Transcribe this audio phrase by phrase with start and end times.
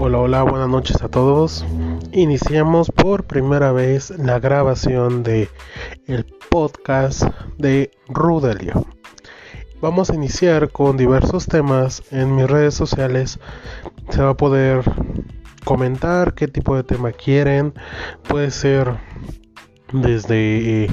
[0.00, 1.66] Hola, hola, buenas noches a todos.
[2.12, 5.48] Iniciamos por primera vez la grabación de
[6.06, 7.24] el podcast
[7.56, 8.86] de Rudelio.
[9.80, 13.40] Vamos a iniciar con diversos temas en mis redes sociales.
[14.10, 14.84] Se va a poder
[15.64, 17.74] comentar qué tipo de tema quieren.
[18.28, 18.94] Puede ser
[19.92, 20.88] desde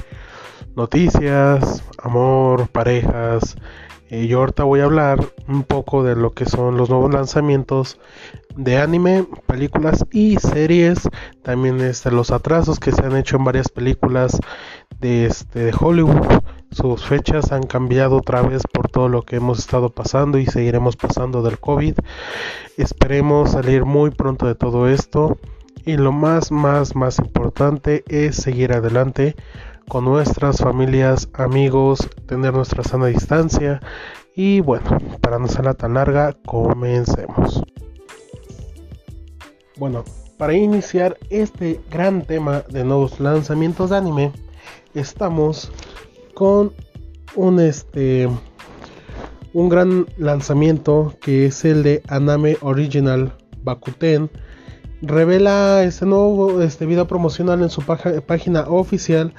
[0.76, 3.56] noticias, amor, parejas,
[4.10, 8.00] y yo ahorita voy a hablar un poco de lo que son los nuevos lanzamientos
[8.56, 11.10] de anime, películas y series.
[11.44, 14.40] También este, los atrasos que se han hecho en varias películas
[15.00, 16.42] de, este, de Hollywood.
[16.72, 20.96] Sus fechas han cambiado otra vez por todo lo que hemos estado pasando y seguiremos
[20.96, 21.96] pasando del COVID.
[22.78, 25.38] Esperemos salir muy pronto de todo esto.
[25.86, 29.36] Y lo más, más, más importante es seguir adelante
[29.88, 33.80] con nuestras familias, amigos, tener nuestra sana distancia.
[34.36, 37.64] Y bueno, para no ser tan larga, comencemos.
[39.78, 40.06] Bueno,
[40.38, 44.32] para iniciar este gran tema de nuevos lanzamientos de anime,
[44.94, 45.70] estamos
[46.34, 46.72] con
[47.36, 48.30] un este
[49.52, 54.30] un gran lanzamiento que es el de Anime Original Bakuten
[55.02, 59.34] revela este nuevo este video promocional en su página oficial.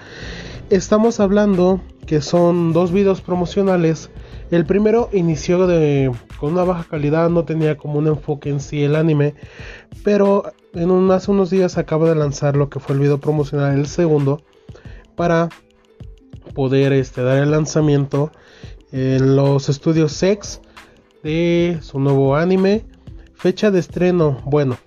[0.69, 4.11] Estamos hablando que son dos videos promocionales.
[4.51, 8.85] El primero inició de, con una baja calidad, no tenía como un enfoque en sí
[8.85, 9.35] el anime,
[10.05, 13.87] pero en hace unos días acaba de lanzar lo que fue el video promocional, el
[13.87, 14.43] segundo,
[15.17, 15.49] para
[16.55, 18.31] poder este, dar el lanzamiento
[18.93, 20.61] en los estudios Sex
[21.25, 22.85] de su nuevo anime.
[23.35, 24.79] Fecha de estreno, bueno,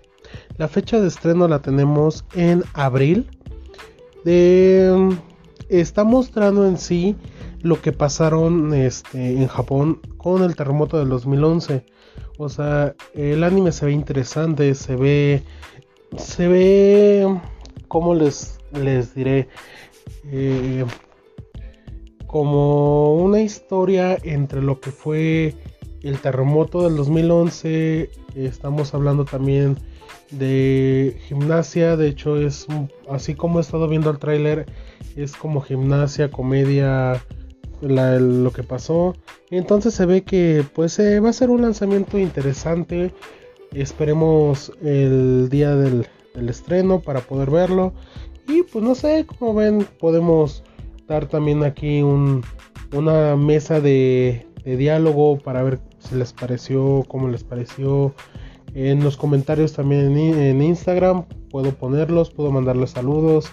[0.58, 3.28] la fecha de estreno la tenemos en abril.
[5.70, 7.16] está mostrando en sí
[7.62, 11.86] lo que pasaron este, en Japón con el terremoto del 2011.
[12.38, 15.44] O sea, el anime se ve interesante, se ve,
[16.18, 17.40] se ve,
[17.88, 19.50] ¿cómo les, les diré?
[20.32, 20.86] Eh,
[22.28, 25.56] como una historia entre lo que fue
[26.04, 28.10] el terremoto del 2011.
[28.36, 29.78] Estamos hablando también
[30.32, 31.98] de gimnasia.
[31.98, 32.68] De hecho, es
[33.10, 34.66] así como he estado viendo el tráiler,
[35.16, 37.22] es como gimnasia, comedia,
[37.82, 39.16] lo que pasó.
[39.50, 43.14] Entonces se ve que pues eh, va a ser un lanzamiento interesante.
[43.74, 46.08] Esperemos el día del,
[46.48, 47.94] estreno para poder verlo.
[48.48, 50.64] Y pues no sé, como ven, podemos
[51.08, 58.14] dar también aquí una mesa de, diálogo para ver si les pareció, cómo les pareció
[58.76, 63.52] en los comentarios también en Instagram puedo ponerlos, puedo mandarles saludos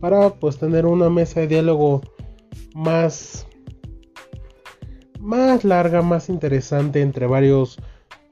[0.00, 2.02] para pues tener una mesa de diálogo
[2.74, 3.46] más
[5.24, 7.78] más larga, más interesante entre varios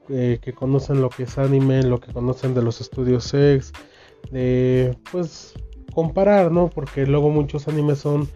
[0.09, 3.73] eh, que conocen lo que es anime, lo que conocen de los estudios sex,
[4.31, 5.53] de pues
[5.93, 6.69] comparar, ¿no?
[6.69, 8.29] Porque luego muchos animes son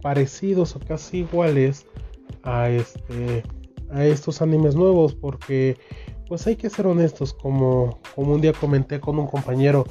[0.00, 1.86] parecidos o casi iguales
[2.42, 3.42] a este
[3.90, 5.76] a estos animes nuevos porque
[6.28, 9.86] pues hay que ser honestos, como, como un día comenté con un compañero,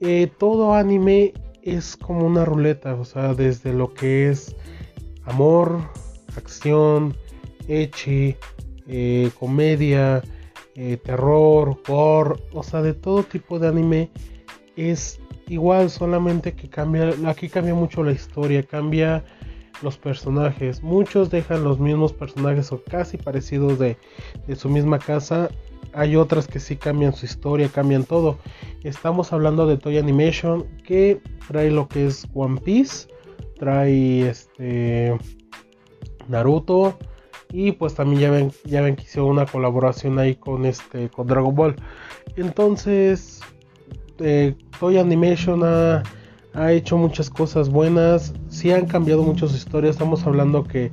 [0.00, 1.32] eh, todo anime
[1.62, 4.54] es como una ruleta, o sea, desde lo que es
[5.24, 5.78] amor,
[6.36, 7.16] acción,
[7.68, 8.36] echi,
[8.86, 10.22] eh, comedia,
[10.76, 14.10] eh, terror, gore, o sea, de todo tipo de anime
[14.76, 19.24] es igual, solamente que cambia, aquí cambia mucho la historia, cambia
[19.82, 20.82] los personajes.
[20.82, 23.96] Muchos dejan los mismos personajes o casi parecidos de,
[24.56, 25.50] su misma casa.
[25.92, 28.38] Hay otras que sí cambian su historia, cambian todo.
[28.82, 33.08] Estamos hablando de Toy Animation que trae lo que es One Piece,
[33.58, 35.16] trae este
[36.28, 36.98] Naruto
[37.54, 41.28] y pues también ya ven, ya ven que hizo una colaboración ahí con este con
[41.28, 41.76] Dragon Ball.
[42.36, 43.40] Entonces
[44.18, 46.02] eh, Toy Animation ha
[46.54, 50.92] ha hecho muchas cosas buenas, sí han cambiado muchas historias, estamos hablando que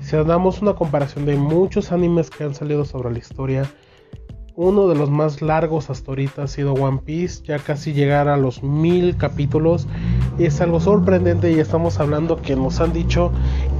[0.00, 3.70] si damos una comparación de muchos animes que han salido sobre la historia,
[4.54, 8.36] uno de los más largos hasta ahorita ha sido One Piece, ya casi llegar a
[8.36, 9.86] los mil capítulos.
[10.38, 13.32] Es algo sorprendente y estamos hablando que nos han dicho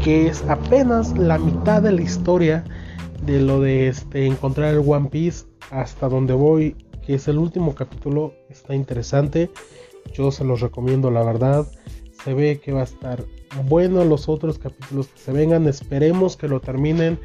[0.03, 2.65] que es apenas la mitad de la historia
[3.25, 6.77] de lo de este, encontrar el One Piece hasta donde voy,
[7.07, 9.51] que es el último capítulo, está interesante.
[10.15, 11.67] Yo se los recomiendo, la verdad.
[12.25, 13.25] Se ve que va a estar
[13.69, 15.67] bueno los otros capítulos que se vengan.
[15.67, 17.19] Esperemos que lo terminen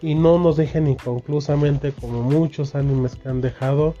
[0.00, 3.94] y no nos dejen inconclusamente como muchos animes que han dejado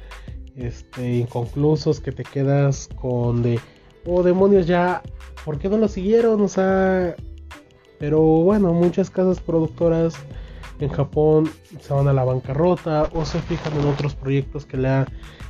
[0.56, 3.58] este, inconclusos que te quedas con de
[4.06, 5.02] oh demonios ya
[5.44, 6.40] ¿por qué no lo siguieron?
[6.40, 7.14] o sea
[7.98, 10.14] pero bueno muchas casas productoras
[10.80, 11.50] en Japón
[11.80, 15.04] se van a la bancarrota o se fijan en otros proyectos que, le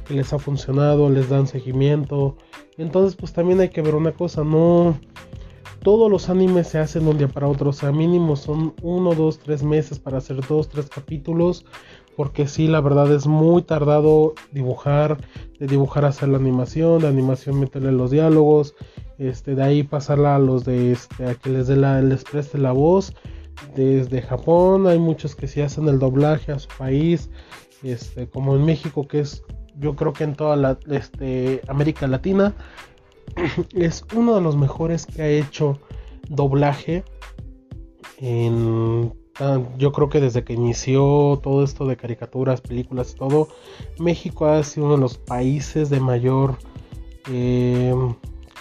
[0.06, 2.36] que les ha funcionado, les dan seguimiento.
[2.78, 4.98] Entonces pues también hay que ver una cosa, no
[5.82, 9.38] todos los animes se hacen un día para otro, o sea, mínimo son uno, dos,
[9.38, 11.64] tres meses para hacer dos, tres capítulos,
[12.16, 15.18] porque sí, la verdad es muy tardado dibujar,
[15.58, 18.74] de dibujar hacer la animación, de animación meterle los diálogos,
[19.18, 22.58] este, de ahí pasarla a los de, este, a que les dé la, les preste
[22.58, 23.14] la voz,
[23.74, 27.30] desde Japón hay muchos que sí hacen el doblaje a su país,
[27.82, 29.42] este, como en México que es,
[29.78, 32.54] yo creo que en toda la, este, América Latina,
[33.74, 35.78] es uno de los mejores que ha hecho
[36.28, 37.04] doblaje
[39.40, 43.48] ah, yo creo que desde que inició todo esto de caricaturas, películas y todo,
[43.98, 46.56] México ha sido uno de los países de mayor,
[47.30, 47.94] eh,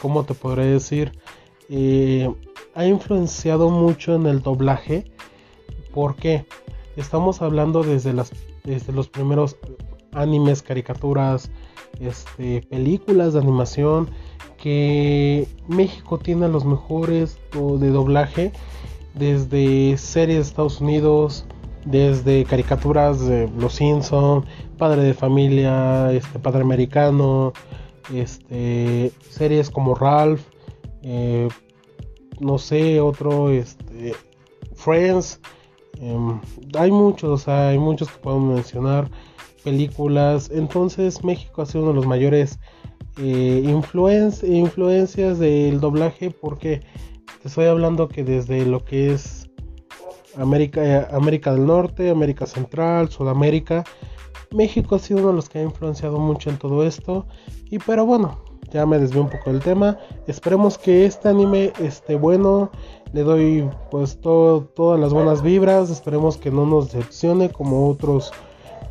[0.01, 1.11] ¿cómo te podré decir?
[1.69, 2.29] Eh,
[2.73, 5.06] ha influenciado mucho en el doblaje.
[5.94, 6.45] porque
[6.95, 8.31] Estamos hablando desde, las,
[8.63, 9.57] desde los primeros
[10.13, 11.51] animes, caricaturas,
[12.00, 14.09] este, películas de animación
[14.57, 18.51] que México tiene los mejores de doblaje
[19.13, 21.45] desde series de Estados Unidos,
[21.86, 24.45] desde caricaturas de Los Simpson,
[24.77, 27.53] Padre de Familia, este Padre Americano,
[28.13, 30.42] este series como Ralph,
[31.03, 31.47] eh,
[32.39, 34.13] no sé, otro, este
[34.74, 35.39] Friends,
[36.01, 36.39] em,
[36.77, 39.09] hay muchos, hay muchos que podemos mencionar,
[39.63, 42.59] películas, entonces México ha sido uno de los mayores
[43.17, 46.81] eh, influencias del doblaje porque
[47.41, 49.50] te estoy hablando que desde lo que es
[50.38, 53.83] América, eh, América del Norte, América Central, Sudamérica,
[54.51, 57.25] México ha sido uno de los que ha influenciado mucho en todo esto.
[57.69, 58.39] Y pero bueno,
[58.71, 59.97] ya me desvié un poco del tema.
[60.27, 62.71] Esperemos que este anime esté bueno.
[63.13, 65.89] Le doy pues todas las buenas vibras.
[65.89, 68.31] Esperemos que no nos decepcione como otros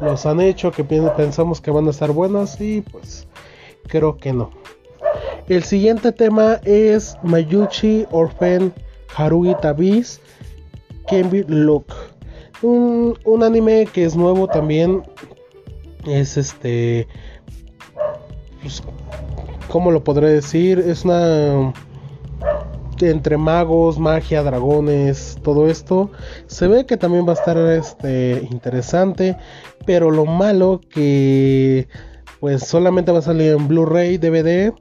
[0.00, 3.26] los han hecho, que pensamos que van a estar buenos y pues
[3.88, 4.50] creo que no.
[5.48, 8.72] El siguiente tema es Mayuchi Orphan
[9.14, 10.20] Haruhi Tabiz
[11.06, 11.86] Kenby Look.
[12.62, 15.02] Un, un, anime que es nuevo también.
[16.06, 17.06] Es este.
[18.62, 18.82] Pues,
[19.68, 20.78] ¿Cómo lo podré decir?
[20.78, 21.72] Es una.
[23.00, 26.10] Entre magos, magia, dragones, todo esto.
[26.46, 29.36] Se ve que también va a estar este, interesante.
[29.84, 31.86] Pero lo malo que
[32.44, 34.74] pues solamente va a salir en Blu-ray, DVD.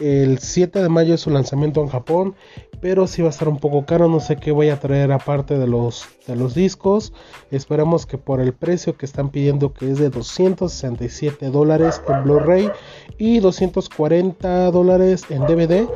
[0.00, 2.34] El 7 de mayo es su lanzamiento en Japón,
[2.80, 5.56] pero si va a estar un poco caro, no sé qué voy a traer aparte
[5.58, 7.12] de los, de los discos.
[7.52, 12.68] Esperemos que por el precio que están pidiendo, que es de 267 dólares en Blu-ray
[13.16, 15.86] y 240 dólares en DVD,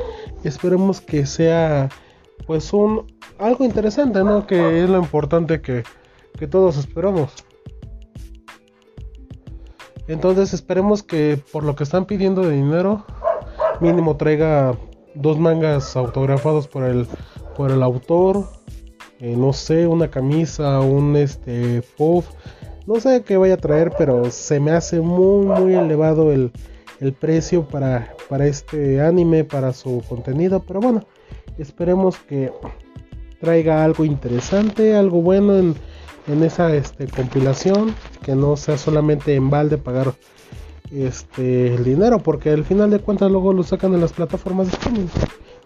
[0.45, 1.89] esperemos que sea
[2.47, 4.47] pues un algo interesante, ¿no?
[4.47, 5.83] Que es lo importante que,
[6.39, 7.33] que todos esperamos.
[10.07, 13.05] Entonces esperemos que por lo que están pidiendo de dinero,
[13.79, 14.77] mínimo traiga
[15.15, 17.07] dos mangas autografados por el,
[17.55, 18.45] por el autor.
[19.19, 22.27] Eh, no sé, una camisa, un este puff.
[22.85, 26.51] No sé qué vaya a traer, pero se me hace muy muy elevado el,
[26.99, 30.63] el precio para, para este anime, para su contenido.
[30.63, 31.05] Pero bueno,
[31.57, 32.51] esperemos que
[33.39, 35.75] traiga algo interesante, algo bueno en
[36.27, 40.13] en esa este, compilación, que no sea solamente en balde pagar
[40.91, 44.73] este, el dinero, porque al final de cuentas luego lo sacan en las plataformas de
[44.73, 45.07] streaming,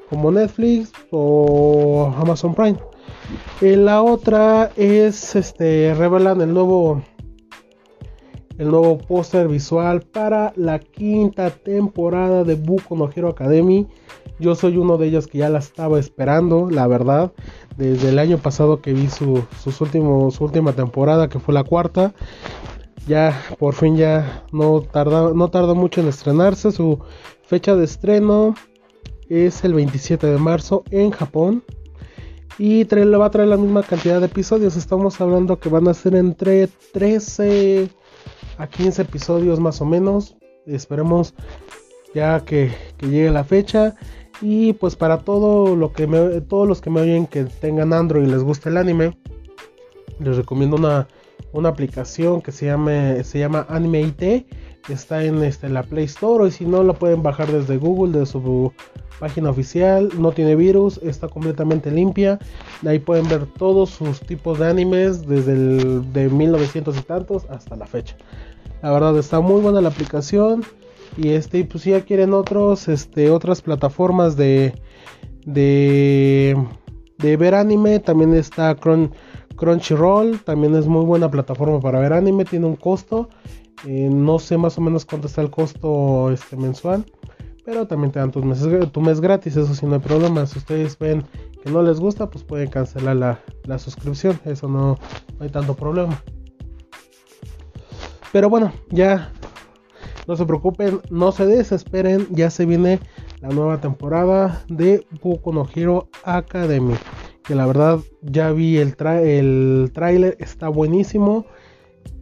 [0.09, 2.77] como Netflix o Amazon Prime.
[3.61, 7.01] Y la otra es, este, revelan el nuevo
[8.57, 13.87] el nuevo póster visual para la quinta temporada de Buko no Hero Academy.
[14.39, 17.31] Yo soy uno de ellos que ya la estaba esperando, la verdad
[17.77, 22.13] desde el año pasado que vi su, sus su última temporada, que fue la cuarta.
[23.07, 26.71] Ya por fin ya no tarda, no tardó mucho en estrenarse.
[26.71, 26.99] Su
[27.43, 28.55] fecha de estreno
[29.29, 31.63] es el 27 de marzo en Japón.
[32.59, 34.75] Y le va a traer la misma cantidad de episodios.
[34.75, 37.87] Estamos hablando que van a ser entre 13
[38.57, 40.35] a 15 episodios más o menos.
[40.65, 41.35] Esperemos
[42.15, 43.95] ya que llegue la fecha.
[44.41, 46.07] Y pues para todo lo que
[46.47, 49.17] todos los que me oyen que tengan Android y les guste el anime,
[50.19, 51.07] les recomiendo una,
[51.53, 54.45] una aplicación que se llama, se llama Anime IT.
[54.89, 58.25] Está en este, la Play Store y si no la pueden bajar desde Google, de
[58.25, 58.71] su
[59.19, 60.09] página oficial.
[60.17, 62.39] No tiene virus, está completamente limpia.
[62.81, 67.75] De ahí pueden ver todos sus tipos de animes desde de 1900 y tantos hasta
[67.75, 68.15] la fecha.
[68.81, 70.63] La verdad está muy buena la aplicación.
[71.17, 74.79] Y este, pues si ya quieren otros, este, otras plataformas de,
[75.45, 76.55] de,
[77.17, 78.75] de ver anime también está
[79.55, 83.29] Crunchyroll, también es muy buena plataforma para ver anime, tiene un costo,
[83.87, 87.03] eh, no sé más o menos cuánto está el costo este, mensual,
[87.65, 90.59] pero también te dan tu mes, tu mes gratis, eso sí no hay problema, si
[90.59, 91.23] ustedes ven
[91.63, 94.99] que no les gusta, pues pueden cancelar la, la suscripción, eso no
[95.39, 96.21] hay tanto problema.
[98.31, 99.31] Pero bueno, ya
[100.27, 102.99] no se preocupen, no se desesperen, ya se viene
[103.41, 106.95] la nueva temporada de Boku Hero Academy.
[107.43, 111.45] Que la verdad ya vi el, el tráiler, está buenísimo.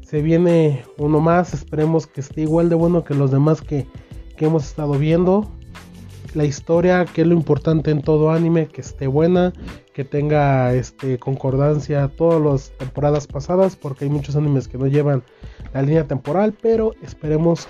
[0.02, 3.88] Se viene uno más, esperemos que esté igual de bueno que los demás que,
[4.38, 5.50] que hemos estado viendo.
[6.36, 9.54] La historia, que es lo importante en todo anime, que esté buena,
[9.94, 15.24] que tenga este, concordancia todas las temporadas pasadas, porque hay muchos animes que no llevan
[15.74, 17.68] la línea temporal, pero esperemos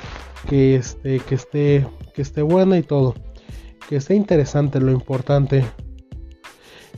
[0.49, 3.13] que, este, que, esté, que esté buena y todo,
[3.87, 5.63] que esté interesante, lo importante.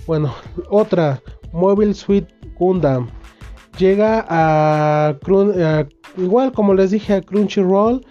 [0.05, 0.33] Bueno,
[0.69, 1.21] otra,
[1.51, 3.09] Mobile Suite Gundam,
[3.77, 5.17] llega a,
[6.17, 8.05] igual como les dije a Crunchyroll,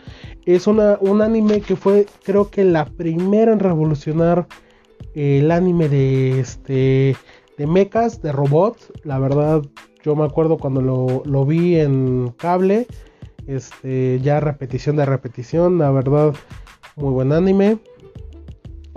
[0.46, 4.46] es una, un anime que fue creo que la primera en revolucionar
[5.14, 7.16] el anime de este
[7.56, 8.92] de mechas, de robots.
[9.02, 9.62] La verdad,
[10.04, 10.80] yo me acuerdo cuando
[11.24, 12.86] lo, vi en cable.
[13.46, 15.78] Este, ya repetición de repetición.
[15.78, 16.34] La verdad,
[16.96, 17.78] muy buen anime.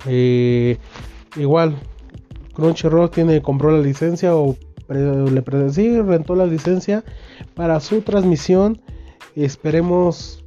[0.05, 0.77] Eh,
[1.35, 1.75] igual,
[2.53, 4.57] Crunchyroll tiene, compró la licencia o
[4.89, 7.03] le sí, rentó la licencia
[7.53, 8.81] para su transmisión.
[9.35, 10.38] Esperemos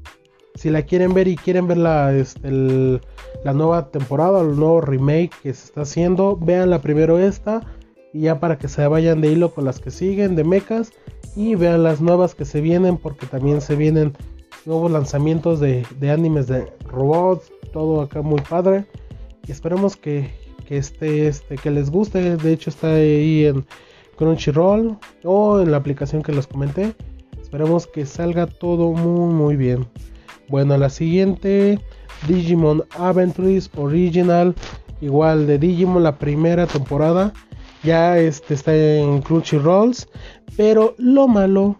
[0.54, 5.32] si la quieren ver y quieren ver la, este, la nueva temporada, el nuevo remake
[5.42, 7.62] que se está haciendo, vean la primero esta
[8.12, 10.92] y ya para que se vayan de hilo con las que siguen de mechas
[11.34, 14.12] y vean las nuevas que se vienen porque también se vienen
[14.66, 18.84] nuevos lanzamientos de, animes de robots, todo acá muy padre
[19.46, 20.30] y esperemos que,
[20.66, 23.64] que esté este que les guste, de hecho está ahí en
[24.16, 26.94] Crunchyroll o en la aplicación que les comenté.
[27.40, 29.86] Esperemos que salga todo muy muy bien.
[30.48, 31.78] Bueno, la siguiente,
[32.28, 34.54] Digimon Adventures Original,
[35.00, 37.32] igual de Digimon, la primera temporada.
[37.82, 40.08] Ya este está en Crunchyrolls,
[40.56, 41.76] pero lo malo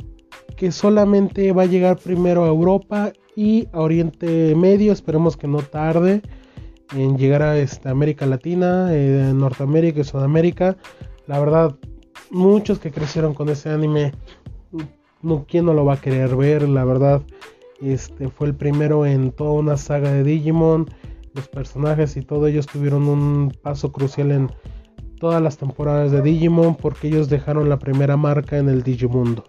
[0.57, 4.92] que solamente va a llegar primero a Europa y a Oriente Medio.
[4.92, 6.23] Esperemos que no tarde
[6.97, 10.76] en llegar a esta América Latina, eh, Norteamérica y Sudamérica.
[11.26, 11.76] La verdad,
[12.31, 14.12] muchos que crecieron con ese anime,
[15.23, 16.69] no, ¿quién no lo va a querer ver?
[16.69, 17.23] La verdad,
[17.91, 20.89] este fue el primero en toda una saga de Digimon.
[21.35, 24.53] Los personajes y todo ellos tuvieron un paso crucial en
[25.19, 29.45] todas las temporadas de Digimon porque ellos dejaron la primera marca en el Digimundo.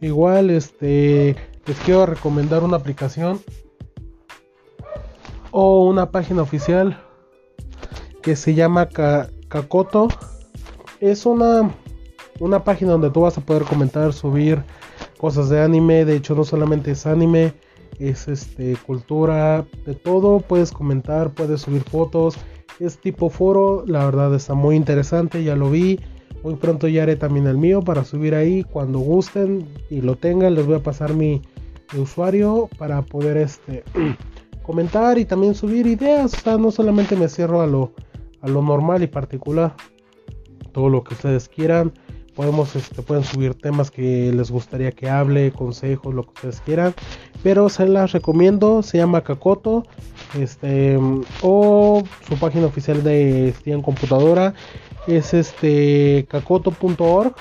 [0.00, 1.36] Igual este
[1.66, 3.40] les quiero recomendar una aplicación
[5.50, 6.98] o una página oficial
[8.22, 8.88] que se llama
[9.48, 10.08] Kakoto.
[11.00, 11.74] Es una
[12.40, 14.64] una página donde tú vas a poder comentar, subir
[15.20, 17.52] cosas de anime, de hecho no solamente es anime,
[17.98, 22.38] es este cultura, de todo, puedes comentar, puedes subir fotos,
[22.78, 26.00] es tipo foro, la verdad está muy interesante, ya lo vi,
[26.42, 30.54] muy pronto ya haré también el mío para subir ahí cuando gusten y lo tengan,
[30.54, 31.42] les voy a pasar mi,
[31.98, 33.82] usuario para poder este
[34.62, 37.92] comentar y también subir ideas, o sea, no solamente me cierro a lo
[38.40, 39.74] a lo normal y particular,
[40.72, 41.92] todo lo que ustedes quieran
[42.40, 46.94] podemos este, pueden subir temas que les gustaría que hable consejos lo que ustedes quieran
[47.42, 49.84] pero se las recomiendo se llama Kakoto
[50.38, 50.98] este
[51.42, 54.54] o su página oficial de Steam computadora
[55.06, 57.34] es este kakoto.org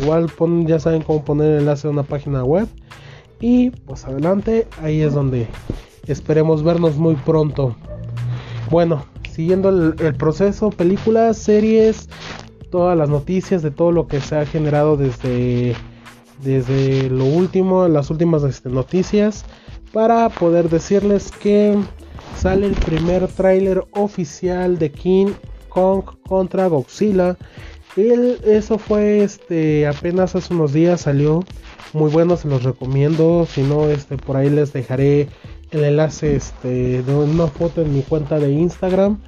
[0.00, 0.30] igual
[0.64, 2.68] ya saben cómo poner enlace a una página web
[3.42, 5.46] y pues adelante ahí es donde
[6.06, 7.76] esperemos vernos muy pronto.
[8.70, 12.08] Bueno siguiendo el proceso películas series
[12.70, 15.74] todas las noticias de todo lo que se ha generado desde,
[16.42, 19.44] desde lo último, las últimas este, noticias,
[19.92, 21.76] para poder decirles que
[22.36, 25.32] sale el primer tráiler oficial de King
[25.68, 27.36] Kong contra Godzilla.
[27.96, 31.42] El, eso fue este apenas hace unos días salió.
[31.94, 33.46] Muy bueno se los recomiendo.
[33.46, 35.28] Si no este por ahí les dejaré
[35.70, 39.20] el enlace este de una foto en mi cuenta de Instagram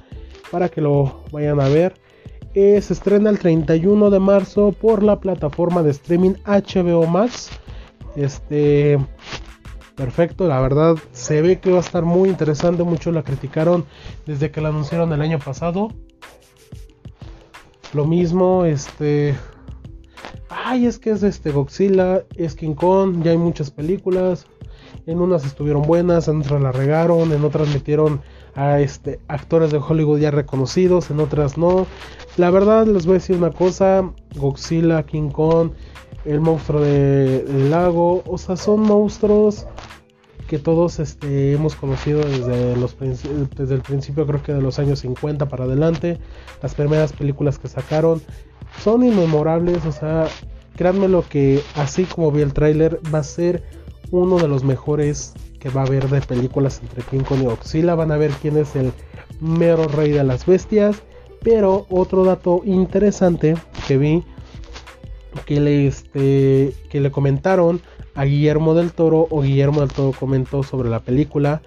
[0.51, 2.00] para que lo vayan a ver
[2.53, 7.49] se estrena el 31 de marzo por la plataforma de streaming HBO Max.
[8.15, 8.99] Este,
[9.95, 12.83] perfecto, la verdad se ve que va a estar muy interesante.
[12.83, 13.85] Muchos la criticaron
[14.25, 15.89] desde que la anunciaron el año pasado.
[17.93, 19.35] Lo mismo, este.
[20.49, 24.45] Ay, es que es este Godzilla, es King Kong, ya hay muchas películas.
[25.05, 28.21] En unas estuvieron buenas, en otras la regaron, en otras metieron
[28.55, 31.87] a este, actores de Hollywood ya reconocidos, en otras no.
[32.37, 35.71] La verdad les voy a decir una cosa, Godzilla, King Kong,
[36.25, 39.65] el monstruo del lago, o sea, son monstruos
[40.47, 44.99] que todos este, hemos conocido desde, los, desde el principio, creo que de los años
[44.99, 46.19] 50 para adelante.
[46.61, 48.21] Las primeras películas que sacaron
[48.83, 50.27] son inmemorables, o sea,
[50.75, 53.63] créanme lo que así como vi el tráiler va a ser
[54.11, 57.95] uno de los mejores que va a haber de películas entre King Kong y Godzilla.
[57.95, 58.91] Van a ver quién es el
[59.39, 61.01] mero rey de las bestias.
[61.41, 63.55] Pero otro dato interesante
[63.87, 64.23] que vi
[65.45, 67.81] que le, este, que le comentaron
[68.15, 71.61] a Guillermo del Toro o Guillermo del Toro comentó sobre la película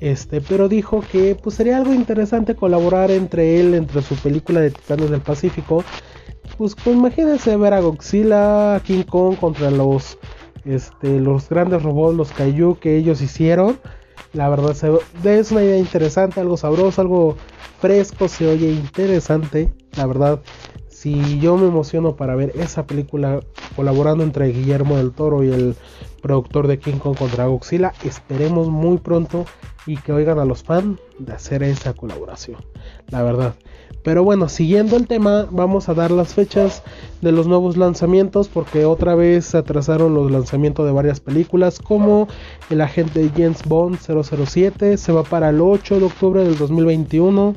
[0.00, 4.70] este, pero dijo que pues sería algo interesante colaborar entre él, entre su película de
[4.70, 5.84] Titanes del Pacífico.
[6.56, 10.18] Pues, pues imagínense ver a Godzilla, King Kong contra los
[10.64, 13.78] este, los grandes robots, los Kaiju que ellos hicieron.
[14.32, 14.76] La verdad
[15.24, 17.36] es una idea interesante, algo sabroso, algo
[17.80, 19.72] fresco, se oye interesante.
[19.96, 20.40] La verdad,
[20.88, 23.40] si yo me emociono para ver esa película
[23.76, 25.76] colaborando entre Guillermo del Toro y el
[26.20, 29.44] productor de King Kong contra Godzilla, esperemos muy pronto
[29.86, 32.58] y que oigan a los fans de hacer esa colaboración.
[33.10, 33.54] La verdad.
[34.02, 36.82] Pero bueno, siguiendo el tema, vamos a dar las fechas
[37.20, 42.28] de los nuevos lanzamientos porque otra vez se atrasaron los lanzamientos de varias películas como
[42.70, 47.54] El agente James Bond 007 se va para el 8 de octubre del 2021,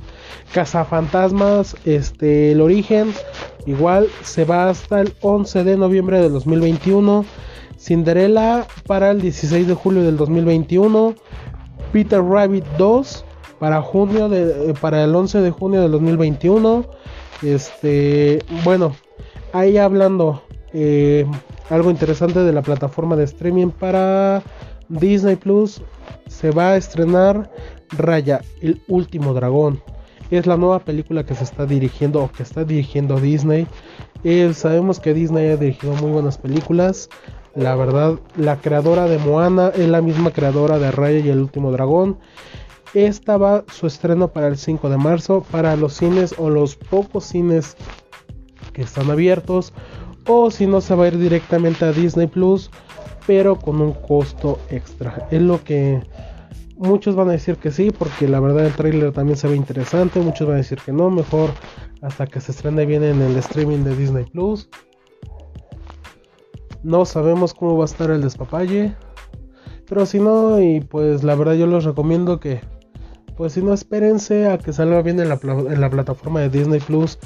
[0.54, 3.14] Cazafantasmas este el origen
[3.66, 7.24] igual se va hasta el 11 de noviembre del 2021,
[7.82, 11.16] Cinderella para el 16 de julio del 2021,
[11.92, 13.26] Peter Rabbit 2
[13.60, 16.86] para junio de, para el 11 de junio del 2021.
[17.42, 18.96] Este, bueno,
[19.52, 21.26] ahí hablando eh,
[21.72, 24.44] algo interesante de la plataforma de streaming para
[24.90, 25.82] Disney Plus,
[26.28, 27.50] se va a estrenar
[27.90, 29.82] Raya, el último dragón.
[30.30, 33.68] Es la nueva película que se está dirigiendo o que está dirigiendo Disney.
[34.24, 37.10] Eh, sabemos que Disney ha dirigido muy buenas películas.
[37.56, 41.72] La verdad, la creadora de Moana es la misma creadora de Raya y el último
[41.72, 42.18] dragón.
[42.94, 47.26] Esta va su estreno para el 5 de marzo para los cines o los pocos
[47.26, 47.76] cines
[48.74, 49.74] que están abiertos
[50.28, 52.70] o si no se va a ir directamente a Disney Plus
[53.28, 55.28] pero con un costo extra.
[55.32, 56.02] Es lo que
[56.78, 60.20] muchos van a decir que sí porque la verdad el trailer también se ve interesante,
[60.20, 61.52] muchos van a decir que no, mejor
[62.02, 64.70] hasta que se estrene bien en el streaming de Disney Plus.
[66.84, 68.96] No sabemos cómo va a estar el despapalle.
[69.88, 72.62] Pero si no, y pues la verdad yo les recomiendo que,
[73.36, 77.20] pues si no, espérense a que salga bien en la, plataforma de Disney Plus.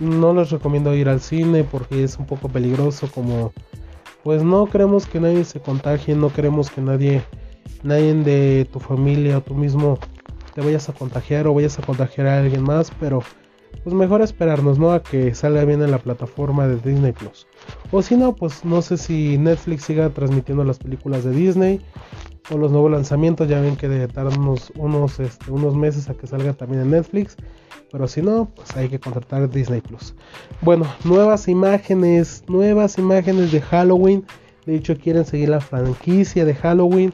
[0.00, 3.52] No les recomiendo ir al cine porque es un poco peligroso como,
[4.22, 7.22] pues no queremos que nadie se contagie, no queremos que nadie,
[7.82, 9.98] nadie de tu familia o tú mismo
[10.54, 13.22] te vayas a contagiar o vayas a contagiar a alguien más, pero
[13.82, 14.92] pues mejor esperarnos, ¿no?
[14.92, 17.46] A que salga bien en la plataforma de Disney Plus.
[17.90, 21.80] O si no, pues no sé si Netflix siga transmitiendo las películas de Disney
[22.50, 23.48] o los nuevos lanzamientos.
[23.48, 26.90] Ya ven que de tardan unos, unos, este, unos meses a que salga también en
[26.90, 27.36] Netflix.
[27.90, 30.14] Pero si no, pues hay que contratar Disney Plus.
[30.60, 34.24] Bueno, nuevas imágenes, nuevas imágenes de Halloween.
[34.66, 37.12] De hecho, quieren seguir la franquicia de Halloween.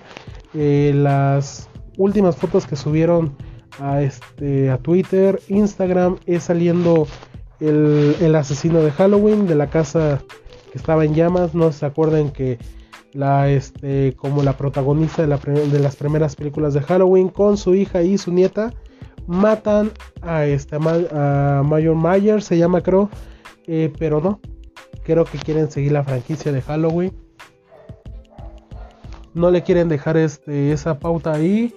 [0.54, 1.68] Eh, las
[1.98, 3.36] últimas fotos que subieron
[3.78, 7.06] a, este, a Twitter, Instagram, es saliendo
[7.60, 10.22] el, asesino de Halloween de la casa
[10.72, 11.54] que estaba en llamas.
[11.54, 12.58] No se acuerdan que
[13.12, 17.74] la este como la protagonista de, la, de, las primeras películas de Halloween con su
[17.74, 18.72] hija y su nieta
[19.26, 19.90] matan
[20.22, 23.10] a este a Mayor Mayer se llama creo
[23.66, 24.38] eh, pero no
[25.02, 27.12] creo que quieren seguir la franquicia de Halloween
[29.34, 31.74] no le quieren dejar este esa pauta ahí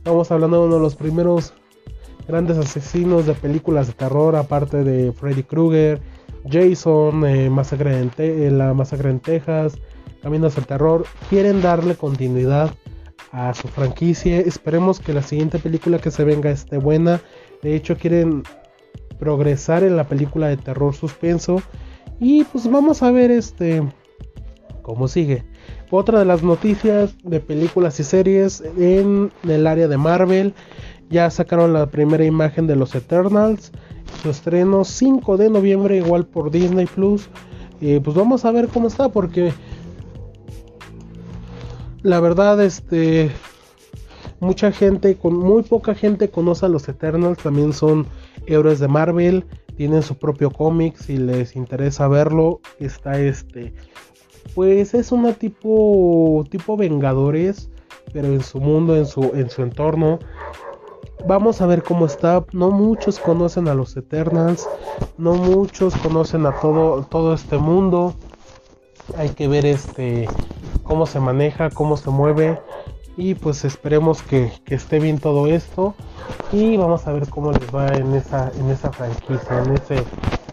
[0.00, 1.52] estamos hablando de uno de los primeros
[2.26, 6.00] grandes asesinos de películas de terror, aparte de Freddy Krueger,
[6.50, 9.76] Jason, eh, masacre en eh, la masacre en Texas,
[10.22, 12.74] Caminos al Terror, quieren darle continuidad
[13.30, 14.40] a su franquicia.
[14.40, 17.20] Esperemos que la siguiente película que se venga esté buena.
[17.62, 18.42] De hecho, quieren
[19.18, 21.60] progresar en la película de terror suspenso.
[22.18, 23.82] Y pues vamos a ver este
[24.80, 25.44] cómo sigue.
[25.90, 30.54] Otra de las noticias de películas y series en el área de Marvel
[31.10, 33.72] ya sacaron la primera imagen de los Eternals.
[34.22, 37.28] Su estreno 5 de noviembre igual por Disney Plus.
[37.80, 39.52] pues vamos a ver cómo está porque
[42.02, 43.32] la verdad este
[44.38, 48.06] mucha gente con muy poca gente conoce a los Eternals, también son
[48.46, 49.44] héroes de Marvel,
[49.76, 53.74] tienen su propio cómic si les interesa verlo, está este
[54.54, 57.70] pues es una tipo tipo Vengadores,
[58.12, 60.18] pero en su mundo, en su en su entorno
[61.26, 62.44] Vamos a ver cómo está.
[62.52, 64.68] No muchos conocen a los Eternals.
[65.18, 68.14] No muchos conocen a todo, todo este mundo.
[69.16, 70.28] Hay que ver este
[70.82, 72.60] cómo se maneja, cómo se mueve.
[73.16, 75.94] Y pues esperemos que, esté bien todo esto.
[76.52, 80.04] Y vamos a ver cómo les va en esa, en esa franquicia, en ese,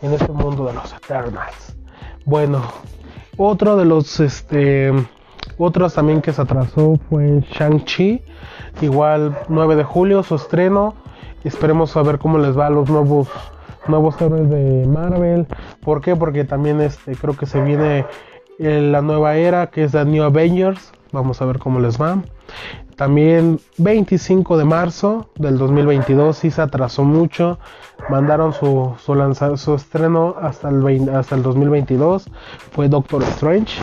[0.01, 1.77] en ese mundo de los Eternals.
[2.25, 2.61] Bueno,
[3.37, 4.91] otro de los este
[5.57, 8.21] otros también que se atrasó fue Shang-Chi.
[8.81, 10.95] Igual 9 de julio su estreno.
[11.43, 13.29] Esperemos a ver cómo les va a los nuevos
[13.87, 15.47] nuevos héroes de Marvel.
[15.81, 16.15] ¿Por qué?
[16.15, 18.05] Porque también este creo que se viene
[18.59, 20.91] eh, la nueva era que es la New Avengers.
[21.11, 22.21] Vamos a ver cómo les va.
[22.97, 27.59] También 25 de marzo del 2022 sí se atrasó mucho.
[28.09, 32.27] Mandaron su, su, estreno hasta el, hasta el 2022.
[32.71, 33.79] Fue Doctor Strange.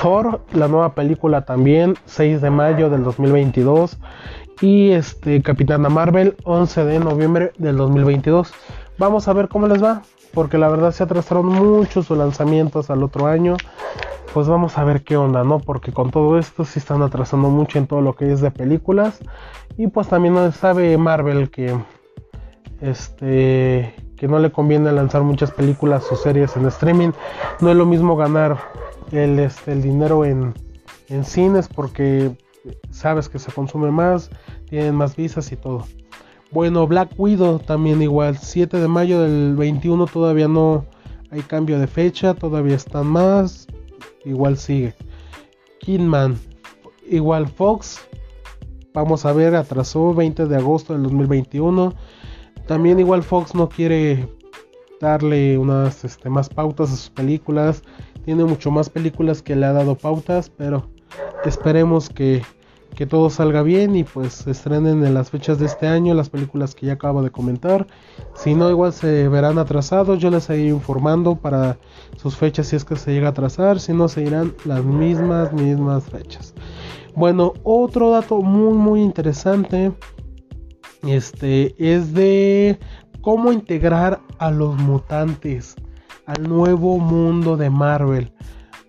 [0.00, 3.98] Thor, la nueva película también, 6 de mayo del 2022.
[4.60, 8.52] Y este Capitana Marvel, 11 de noviembre del 2022.
[8.98, 10.02] Vamos a ver cómo les va.
[10.34, 13.56] Porque la verdad se atrasaron mucho sus lanzamientos al otro año
[14.32, 15.58] pues vamos a ver qué onda, ¿no?
[15.58, 19.18] Porque con todo esto sí están atrasando mucho en todo lo que es de películas.
[19.76, 21.76] Y pues también sabe Marvel que
[22.80, 27.10] este que no le conviene lanzar muchas películas o series en streaming.
[27.60, 28.58] No es lo mismo ganar
[29.12, 30.54] el, este, el dinero en,
[31.08, 32.36] en cines porque
[32.90, 34.30] sabes que se consume más,
[34.68, 35.84] tienen más visas y todo.
[36.50, 40.86] Bueno, Black Widow también igual, 7 de mayo del 21 todavía no
[41.30, 43.66] hay cambio de fecha, todavía están más,
[44.24, 44.94] igual sigue.
[45.80, 46.38] Kidman,
[47.06, 48.00] igual Fox,
[48.94, 51.92] vamos a ver, atrasó 20 de agosto del 2021.
[52.66, 54.26] También igual Fox no quiere
[55.00, 57.82] darle unas este, más pautas a sus películas.
[58.24, 60.88] Tiene mucho más películas que le ha dado pautas, pero
[61.44, 62.42] esperemos que
[62.94, 66.74] que todo salga bien y pues estrenen en las fechas de este año las películas
[66.74, 67.86] que ya acabo de comentar.
[68.34, 70.18] Si no, igual se verán atrasados.
[70.18, 71.78] Yo les seguiré informando para
[72.16, 73.78] sus fechas si es que se llega a atrasar.
[73.80, 76.54] Si no, se irán las mismas, mismas fechas.
[77.14, 79.92] Bueno, otro dato muy, muy interesante.
[81.06, 82.78] Este es de
[83.20, 85.76] cómo integrar a los mutantes
[86.26, 88.32] al nuevo mundo de Marvel.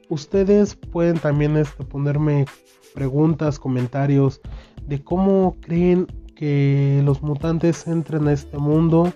[0.09, 2.45] Ustedes pueden también este, ponerme
[2.93, 4.41] preguntas, comentarios
[4.85, 9.13] de cómo creen que los mutantes entren a este mundo.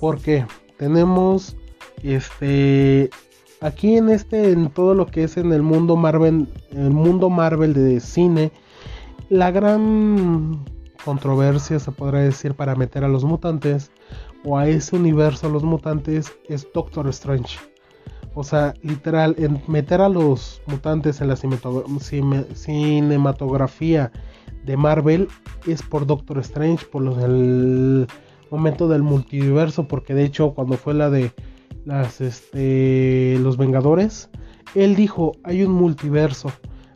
[0.00, 0.44] Porque
[0.78, 1.56] tenemos
[2.02, 3.10] este
[3.60, 7.72] aquí en este en todo lo que es en el mundo Marvel, el mundo Marvel
[7.72, 8.50] de cine,
[9.28, 10.64] la gran
[11.04, 13.90] controversia se podrá decir para meter a los mutantes
[14.44, 17.71] o a ese universo los mutantes es Doctor Strange.
[18.34, 19.36] O sea, literal,
[19.68, 24.10] meter a los mutantes en la cinematografía
[24.64, 25.28] de Marvel
[25.66, 28.06] es por Doctor Strange, por el
[28.50, 31.32] momento del multiverso, porque de hecho cuando fue la de
[31.84, 34.30] las, este, los Vengadores,
[34.74, 36.50] él dijo, hay un multiverso,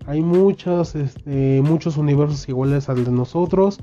[0.07, 3.81] hay muchos, este, muchos universos iguales al de nosotros,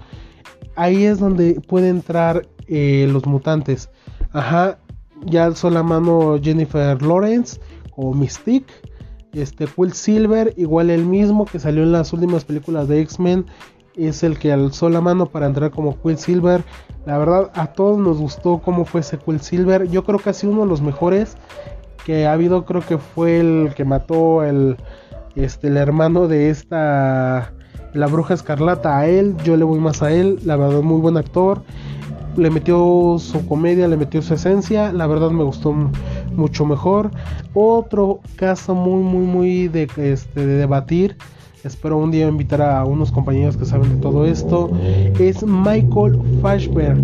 [0.76, 3.89] ahí es donde puede entrar eh, los mutantes.
[4.32, 4.80] Ajá,
[5.26, 7.60] ya alzó la mano Jennifer Lawrence
[7.96, 8.74] o Mystique.
[9.34, 13.46] Este Silver, igual el mismo que salió en las últimas películas de X-Men,
[13.96, 16.64] es el que alzó la mano para entrar como Silver
[17.06, 20.54] La verdad, a todos nos gustó cómo fue ese Silver Yo creo que ha sido
[20.54, 21.36] uno de los mejores
[22.06, 22.66] que ha habido.
[22.66, 24.78] Creo que fue el que mató el,
[25.36, 27.54] este, el hermano de esta,
[27.94, 29.36] la bruja escarlata a él.
[29.44, 30.40] Yo le voy más a él.
[30.44, 31.64] La verdad, muy buen actor
[32.38, 35.74] le metió su comedia, le metió su esencia, la verdad me gustó
[36.36, 37.12] mucho mejor.
[37.54, 41.17] Otro caso muy, muy, muy de, este, de debatir,
[41.63, 44.69] espero un día invitar a unos compañeros que saben de todo esto,
[45.19, 46.98] es Michael Fashberg,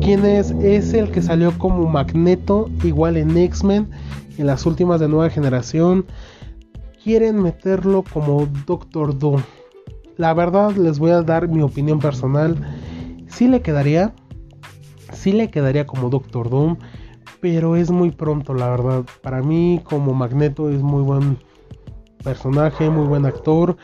[0.00, 3.88] quien es, es el que salió como Magneto, igual en X-Men,
[4.38, 6.06] en las últimas de nueva generación.
[7.04, 9.42] Quieren meterlo como Doctor Doom.
[10.16, 12.56] La verdad les voy a dar mi opinión personal.
[13.28, 14.12] Si le quedaría,
[15.12, 16.76] sí le quedaría como Doctor Doom,
[17.40, 19.04] pero es muy pronto, la verdad.
[19.22, 21.38] Para mí, como Magneto, es muy buen
[22.22, 23.76] personaje, muy buen actor.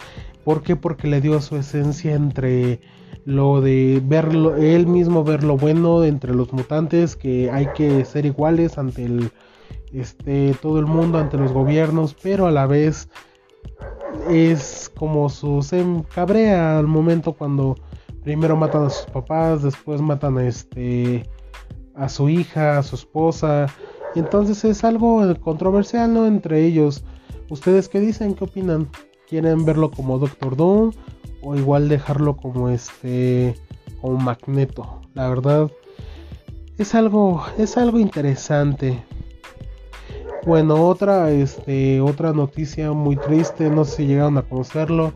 [0.45, 0.77] ¿Por qué?
[0.77, 2.81] Porque le dio su esencia entre
[3.25, 8.25] lo de verlo, él mismo ver lo bueno entre los mutantes, que hay que ser
[8.25, 9.31] iguales ante el,
[9.93, 13.11] este, todo el mundo, ante los gobiernos, pero a la vez
[14.31, 17.77] es como su se cabrea al momento cuando
[18.23, 21.29] primero matan a sus papás, después matan a este
[21.95, 23.67] a su hija, a su esposa.
[24.15, 26.27] Y entonces es algo controversial, ¿no?
[26.27, 27.05] Entre ellos.
[27.51, 28.35] ¿Ustedes qué dicen?
[28.35, 28.89] ¿Qué opinan?
[29.29, 30.93] ¿Quieren verlo como Doctor Doom?
[31.43, 33.55] O igual dejarlo como este
[34.01, 35.01] como Magneto.
[35.15, 35.71] La verdad
[36.79, 39.03] es algo es algo interesante.
[40.47, 45.13] Bueno, otra este otra noticia muy triste, no sé si llegaron a conocerlo,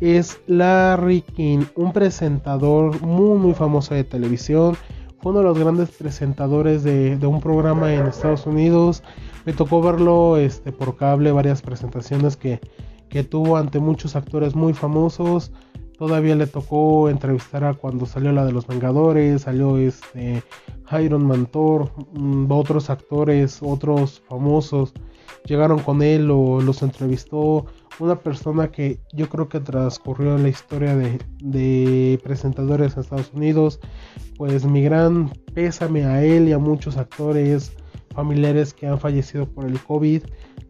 [0.00, 4.76] es Larry King, un presentador muy muy famoso de televisión.
[5.20, 9.02] Fue uno de los grandes presentadores de, de un programa en Estados Unidos.
[9.44, 12.60] Me tocó verlo este, por cable, varias presentaciones que,
[13.08, 15.52] que tuvo ante muchos actores muy famosos.
[15.98, 20.42] Todavía le tocó entrevistar a cuando salió la de los Vengadores, salió este
[21.02, 24.92] Iron Mantor, mm, otros actores, otros famosos
[25.46, 27.66] llegaron con él o los entrevistó.
[27.98, 33.80] Una persona que yo creo que transcurrió la historia de, de presentadores en Estados Unidos.
[34.36, 37.72] Pues mi gran pésame a él y a muchos actores,
[38.14, 40.22] familiares que han fallecido por el COVID.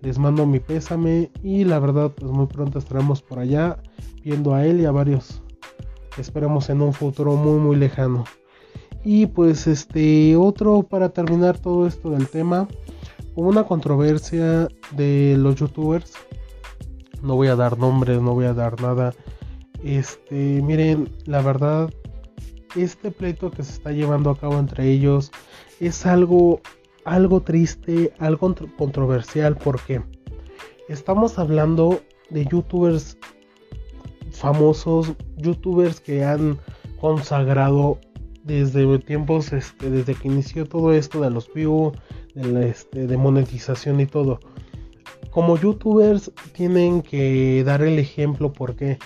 [0.03, 3.79] Les mando mi pésame y la verdad pues muy pronto estaremos por allá
[4.23, 5.43] viendo a él y a varios.
[6.19, 8.25] Esperamos en un futuro muy muy lejano.
[9.05, 12.67] Y pues este otro para terminar todo esto del tema,
[13.37, 16.13] hubo una controversia de los youtubers.
[17.27, 19.13] No voy a dar nombres, no voy a dar nada.
[19.83, 21.91] Este, miren, la verdad
[22.77, 25.33] este pleito que se está llevando a cabo entre ellos
[25.81, 26.61] es algo
[27.05, 30.03] algo triste, algo controversial porque
[30.89, 33.17] estamos hablando de youtubers
[34.33, 36.59] famosos, youtubers que han
[37.01, 37.99] consagrado
[38.43, 41.97] desde tiempos, este, desde que inició todo esto de los views,
[42.35, 44.41] de, este, de monetización y todo.
[45.31, 48.99] Como youtubers tienen que dar el ejemplo porque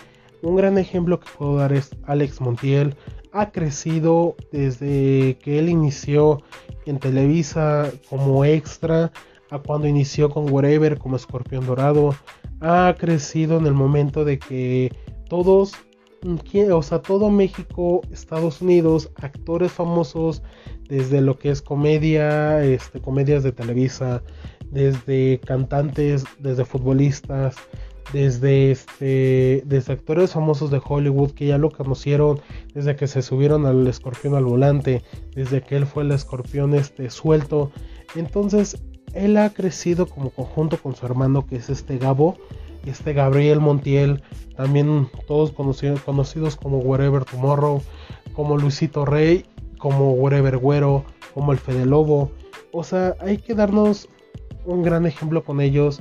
[0.43, 2.95] un gran ejemplo que puedo dar es Alex Montiel.
[3.33, 6.43] Ha crecido desde que él inició
[6.87, 9.13] en Televisa como extra
[9.51, 12.15] a cuando inició con Whatever como Escorpión Dorado.
[12.61, 14.93] Ha crecido en el momento de que
[15.29, 15.73] todos,
[16.73, 20.43] o sea, todo México, Estados Unidos, actores famosos,
[20.89, 24.23] desde lo que es comedia, este, comedias de Televisa,
[24.71, 27.57] desde cantantes, desde futbolistas,
[28.13, 32.41] desde este desde actores famosos de Hollywood que ya lo conocieron
[32.75, 35.03] desde que se subieron al escorpión al volante
[35.35, 37.71] desde que él fue el escorpión este suelto.
[38.17, 38.83] Entonces
[39.15, 42.37] él ha crecido como conjunto con su hermano que es este Gabo
[42.87, 44.23] este Gabriel Montiel
[44.57, 47.83] también todos conocidos, conocidos como Wherever Tomorrow
[48.33, 49.45] como Luisito Rey
[49.79, 52.33] como Wherever Güero como el Fede Lobo.
[52.73, 54.09] O sea hay que darnos
[54.65, 56.01] un gran ejemplo con ellos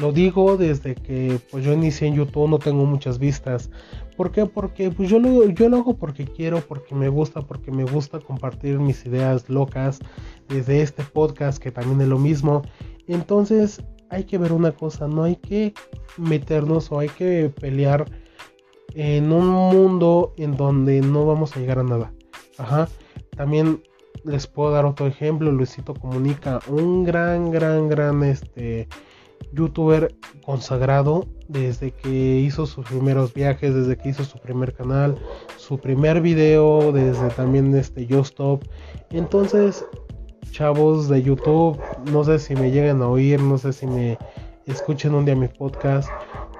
[0.00, 3.70] lo digo desde que pues yo inicié en YouTube, no tengo muchas vistas.
[4.16, 4.46] ¿Por qué?
[4.46, 8.18] Porque pues yo lo, yo lo hago porque quiero, porque me gusta, porque me gusta
[8.18, 9.98] compartir mis ideas locas
[10.48, 12.62] desde este podcast que también es lo mismo.
[13.08, 15.74] Entonces hay que ver una cosa, no hay que
[16.16, 18.06] meternos o hay que pelear
[18.94, 22.12] en un mundo en donde no vamos a llegar a nada.
[22.58, 22.88] Ajá.
[23.36, 23.82] También
[24.24, 28.88] les puedo dar otro ejemplo, Luisito Comunica, un gran, gran, gran este
[29.52, 35.16] youtuber consagrado desde que hizo sus primeros viajes, desde que hizo su primer canal,
[35.56, 38.64] su primer video, desde también este Yo Stop.
[39.10, 39.84] Entonces,
[40.50, 41.80] chavos de YouTube,
[42.12, 44.18] no sé si me llegan a oír, no sé si me
[44.66, 46.08] escuchen un día mi podcast,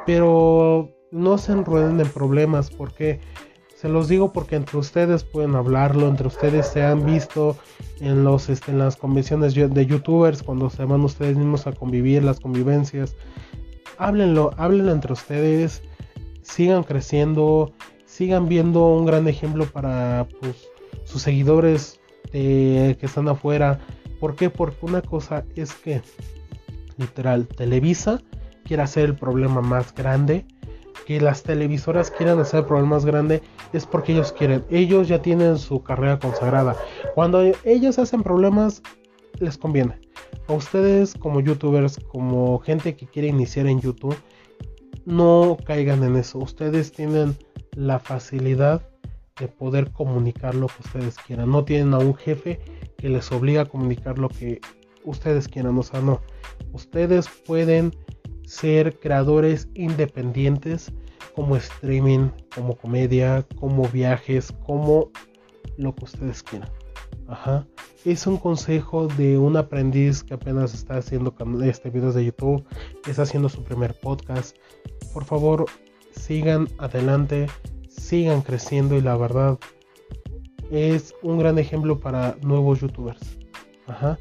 [0.06, 3.20] pero no se enrueden en problemas porque
[3.80, 7.56] se los digo porque entre ustedes pueden hablarlo, entre ustedes se han visto
[8.00, 12.22] en, los, este, en las convenciones de youtubers, cuando se van ustedes mismos a convivir,
[12.22, 13.16] las convivencias.
[13.96, 15.82] Háblenlo, háblenlo entre ustedes,
[16.42, 17.72] sigan creciendo,
[18.04, 20.68] sigan viendo un gran ejemplo para pues,
[21.04, 22.00] sus seguidores
[22.32, 23.80] que están afuera.
[24.20, 24.50] ¿Por qué?
[24.50, 26.02] Porque una cosa es que,
[26.98, 28.20] literal, Televisa
[28.64, 30.44] quiere hacer el problema más grande
[31.10, 33.42] que las televisoras quieran hacer problemas grande
[33.72, 34.64] es porque ellos quieren.
[34.70, 36.76] Ellos ya tienen su carrera consagrada.
[37.16, 38.80] Cuando ellos hacen problemas,
[39.40, 39.98] les conviene.
[40.46, 44.14] A ustedes como youtubers, como gente que quiere iniciar en YouTube,
[45.04, 46.38] no caigan en eso.
[46.38, 47.36] Ustedes tienen
[47.72, 48.80] la facilidad
[49.40, 51.50] de poder comunicar lo que ustedes quieran.
[51.50, 52.60] No tienen a un jefe
[52.98, 54.60] que les obliga a comunicar lo que
[55.04, 55.76] ustedes quieran.
[55.76, 56.20] O sea, no.
[56.72, 57.90] Ustedes pueden
[58.50, 60.92] ser creadores independientes
[61.36, 65.12] como streaming, como comedia, como viajes, como
[65.76, 66.68] lo que ustedes quieran.
[67.28, 67.64] Ajá.
[68.04, 71.32] Es un consejo de un aprendiz que apenas está haciendo
[71.62, 72.64] este videos de YouTube,
[73.06, 74.56] está haciendo su primer podcast.
[75.12, 75.66] Por favor,
[76.10, 77.46] sigan adelante,
[77.88, 79.60] sigan creciendo y la verdad
[80.72, 83.38] es un gran ejemplo para nuevos youtubers.
[83.86, 84.18] Ajá.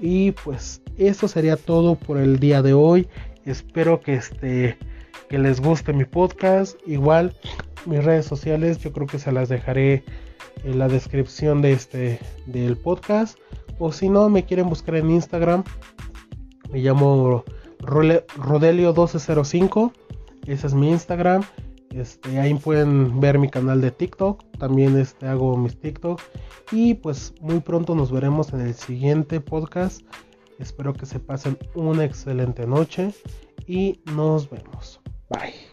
[0.00, 3.08] Y pues eso sería todo por el día de hoy.
[3.44, 4.78] Espero que este
[5.28, 6.76] que les guste mi podcast.
[6.86, 7.34] Igual
[7.86, 10.04] mis redes sociales yo creo que se las dejaré
[10.64, 13.38] en la descripción de este del podcast.
[13.78, 15.64] O si no me quieren buscar en Instagram.
[16.70, 17.44] Me llamo
[17.80, 19.92] Rodelio1205
[20.46, 21.42] ese es mi Instagram.
[21.90, 24.42] Este, ahí pueden ver mi canal de TikTok.
[24.58, 26.20] También este, hago mis TikTok.
[26.72, 30.02] Y pues muy pronto nos veremos en el siguiente podcast
[30.58, 33.12] espero que se pasen una excelente noche
[33.66, 35.72] y nos vemos bye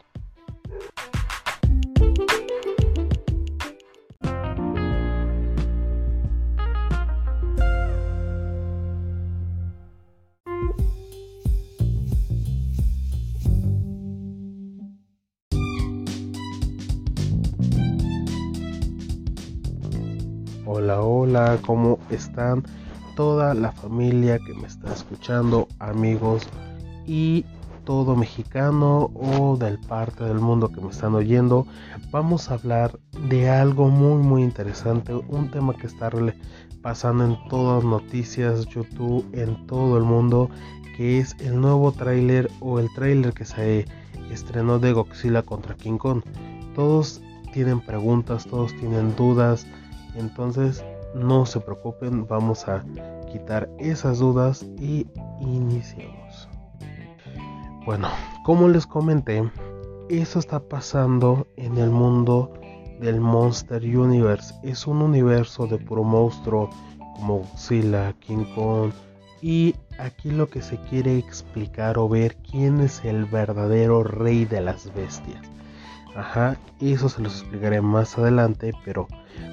[20.71, 22.63] Hola, hola, ¿cómo están?
[23.19, 26.47] Toda la familia que me está escuchando, amigos
[27.05, 27.43] y
[27.83, 31.67] todo mexicano o del parte del mundo que me están oyendo,
[32.11, 36.09] vamos a hablar de algo muy muy interesante, un tema que está
[36.81, 40.49] pasando en todas noticias, YouTube, en todo el mundo,
[40.95, 43.85] que es el nuevo tráiler o el tráiler que se
[44.31, 46.21] estrenó de Godzilla contra King Kong.
[46.73, 49.67] Todos tienen preguntas, todos tienen dudas,
[50.15, 52.83] entonces no se preocupen, vamos a
[53.31, 55.07] quitar esas dudas y
[55.39, 56.49] iniciamos.
[57.85, 58.09] Bueno,
[58.43, 59.49] como les comenté,
[60.09, 62.51] eso está pasando en el mundo
[62.99, 64.53] del Monster Universe.
[64.63, 66.69] Es un universo de puro monstruo
[67.15, 68.91] como Godzilla, King Kong.
[69.41, 74.61] Y aquí lo que se quiere explicar o ver quién es el verdadero rey de
[74.61, 75.41] las bestias.
[76.15, 79.07] Ajá, eso se los explicaré más adelante, pero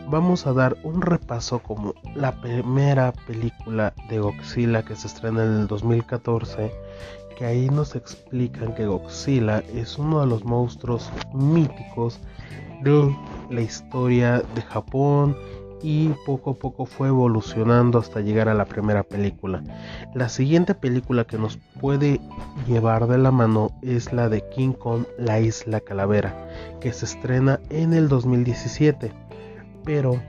[0.08, 5.60] vamos a dar un repaso como la primera película de Godzilla que se estrena en
[5.60, 6.72] el 2014,
[7.36, 12.20] que ahí nos explican que Godzilla es uno de los monstruos míticos
[12.82, 13.14] de
[13.50, 15.36] la historia de Japón
[15.82, 19.62] y poco a poco fue evolucionando hasta llegar a la primera película.
[20.14, 22.20] La siguiente película que nos puede
[22.66, 26.48] llevar de la mano es la de King Kong, la isla calavera,
[26.80, 29.25] que se estrena en el 2017.
[29.86, 30.20] Pero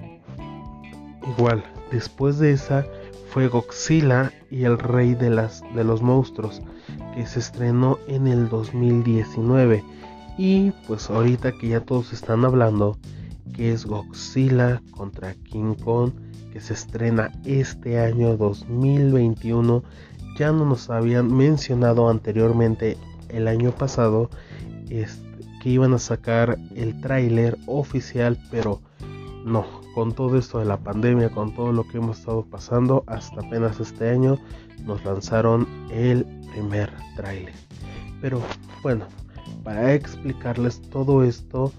[1.28, 2.86] igual, después de esa
[3.32, 6.62] fue Godzilla y el rey de, las, de los monstruos,
[7.14, 9.84] que se estrenó en el 2019.
[10.38, 12.98] Y pues ahorita que ya todos están hablando,
[13.54, 16.12] que es Godzilla contra King Kong,
[16.54, 19.84] que se estrena este año 2021.
[20.38, 22.96] Ya no nos habían mencionado anteriormente
[23.30, 24.30] el año pasado
[24.92, 25.28] este,
[25.64, 28.82] que iban a sacar el tráiler oficial, pero
[29.48, 33.42] no, con todo esto de la pandemia, con todo lo que hemos estado pasando, hasta
[33.42, 34.38] apenas este año
[34.86, 37.54] nos lanzaron el primer tráiler.
[38.22, 38.42] Pero
[38.84, 39.06] bueno,
[39.64, 41.72] para explicarles todo esto,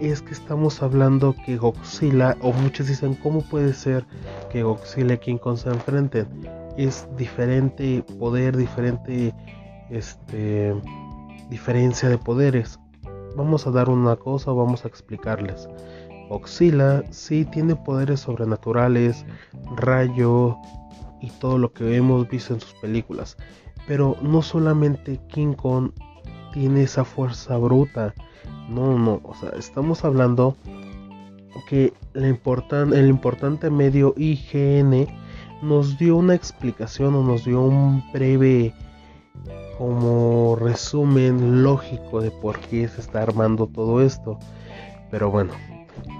[0.00, 4.04] es que estamos hablando que Godzilla, o muchos dicen, ¿cómo puede ser
[4.50, 6.26] que Godzilla y King Kong se enfrenten?
[6.76, 9.34] Es diferente poder, diferente
[9.90, 10.74] este,
[11.48, 12.78] diferencia de poderes.
[13.36, 15.68] Vamos a dar una cosa, vamos a explicarles.
[16.28, 19.24] Godzilla sí tiene poderes sobrenaturales,
[19.76, 20.56] rayo
[21.20, 23.36] y todo lo que hemos visto en sus películas.
[23.86, 25.90] Pero no solamente King Kong
[26.52, 28.14] tiene esa fuerza bruta
[28.68, 30.54] no, no, o sea, estamos hablando
[31.68, 32.26] que el
[33.08, 35.06] importante medio IGN
[35.62, 38.74] nos dio una explicación o nos dio un breve
[39.76, 44.38] como resumen lógico de por qué se está armando todo esto.
[45.10, 45.54] Pero bueno,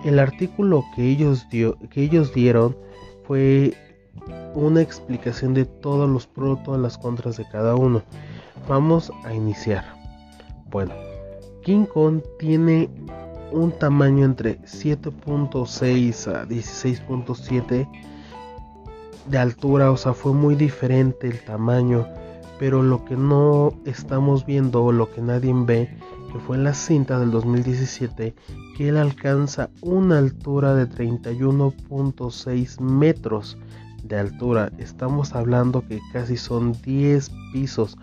[0.05, 2.77] el artículo que ellos, dio, que ellos dieron
[3.27, 3.75] fue
[4.55, 8.03] una explicación de todos los pros, todas las contras de cada uno.
[8.69, 9.85] Vamos a iniciar.
[10.71, 10.95] Bueno,
[11.63, 12.89] King Kong tiene
[13.53, 17.89] un tamaño entre 7.6 a 16.7
[19.27, 22.07] de altura, o sea, fue muy diferente el tamaño,
[22.59, 25.97] pero lo que no estamos viendo lo que nadie ve,
[26.33, 28.35] que fue en la cinta del 2017,
[28.77, 33.57] que él alcanza una altura de 31.6 metros
[34.05, 34.71] de altura.
[34.79, 37.97] Estamos hablando que casi son 10 pisos,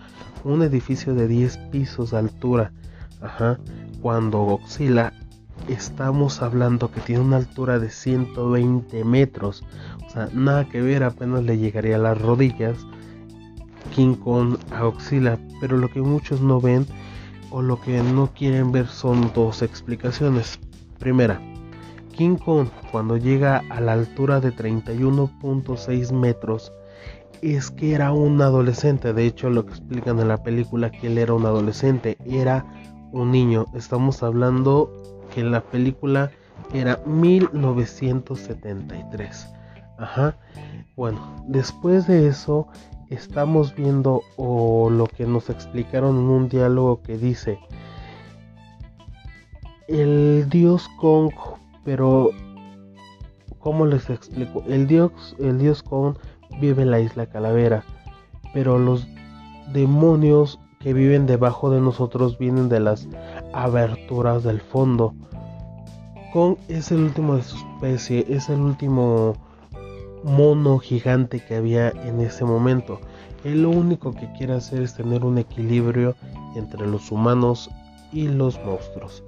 [0.44, 2.72] un edificio de 10 pisos de altura.
[3.22, 3.60] Ajá.
[4.02, 5.14] Cuando Godzilla
[5.68, 9.64] estamos hablando que tiene una altura de 120 metros.
[10.06, 12.78] O sea, nada que ver, apenas le llegaría a las rodillas.
[13.96, 15.40] King Kong a Godzilla.
[15.60, 16.86] Pero lo que muchos no ven
[17.56, 20.60] o lo que no quieren ver son dos explicaciones.
[21.00, 21.40] Primera,
[22.12, 26.74] King Kong cuando llega a la altura de 31.6 metros
[27.42, 29.14] es que era un adolescente.
[29.14, 32.18] De hecho, lo que explican en la película que él era un adolescente.
[32.26, 32.66] Era
[33.14, 33.68] un niño.
[33.74, 34.92] Estamos hablando
[35.34, 36.32] que la película
[36.74, 39.48] era 1973.
[39.98, 40.36] Ajá.
[40.98, 42.68] Bueno, después de eso
[43.16, 47.60] estamos viendo o lo que nos explicaron en un diálogo que dice
[49.88, 51.32] el dios Kong,
[51.84, 52.32] pero
[53.60, 54.64] ¿cómo les explico?
[54.68, 56.16] El dios, el dios Kong
[56.60, 57.84] vive en la isla Calavera,
[58.54, 59.08] pero los
[59.74, 63.08] demonios que viven debajo de nosotros vienen de las
[63.54, 65.14] aberturas del fondo.
[66.34, 69.36] Kong es el último de su especie, es el último
[70.26, 73.00] mono gigante que había en ese momento.
[73.44, 76.16] Él lo único que quiere hacer es tener un equilibrio
[76.56, 77.70] entre los humanos
[78.12, 79.24] y los monstruos.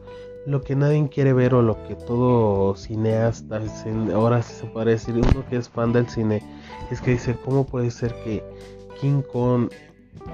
[0.47, 3.61] Lo que nadie quiere ver o lo que todo cineasta,
[4.13, 6.41] ahora sí se puede decir, uno que es fan del cine,
[6.89, 8.43] es que dice, ¿cómo puede ser que
[8.99, 9.69] King Kong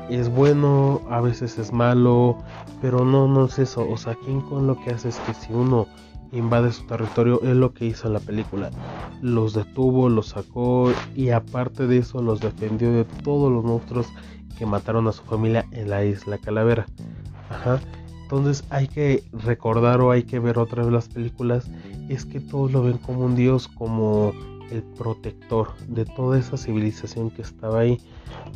[0.09, 2.37] es bueno, a veces es malo,
[2.81, 3.87] pero no, no es eso.
[3.89, 5.87] O sea, King Kong lo que hace es que si uno
[6.33, 8.71] invade su territorio es lo que hizo la película.
[9.21, 14.07] Los detuvo, los sacó y aparte de eso los defendió de todos los monstruos
[14.57, 16.85] que mataron a su familia en la isla Calavera.
[17.49, 17.79] Ajá.
[18.23, 21.69] Entonces hay que recordar o hay que ver otra vez las películas.
[22.09, 24.33] Es que todos lo ven como un dios, como
[24.71, 27.99] el protector de toda esa civilización que estaba ahí.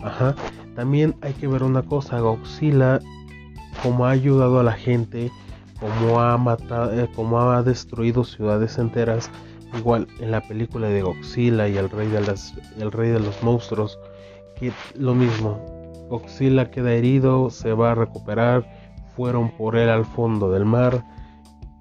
[0.01, 0.35] Ajá.
[0.75, 2.99] También hay que ver una cosa, Godzilla,
[3.83, 5.31] como ha ayudado a la gente
[5.79, 9.29] como ha matado, eh, ha destruido ciudades enteras.
[9.77, 13.43] Igual en la película de Godzilla y el rey de las, el rey de los
[13.43, 13.99] monstruos,
[14.55, 15.59] que lo mismo.
[16.09, 18.65] Godzilla queda herido, se va a recuperar,
[19.15, 21.03] fueron por él al fondo del mar,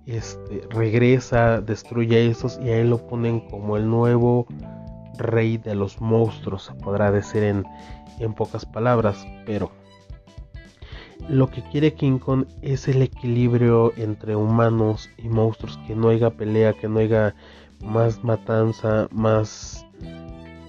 [0.06, 4.46] este, regresa, destruye a esos y a él lo ponen como el nuevo
[5.18, 7.64] rey de los monstruos, se podrá decir en,
[8.18, 9.70] en pocas palabras, pero
[11.28, 16.30] lo que quiere King Kong es el equilibrio entre humanos y monstruos, que no haya
[16.30, 17.34] pelea, que no haya
[17.84, 19.84] más matanza, más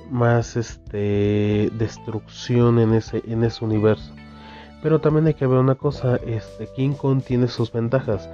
[0.10, 4.14] más este destrucción en ese en ese universo.
[4.82, 8.30] Pero también hay que ver una cosa, este King Kong tiene sus ventajas.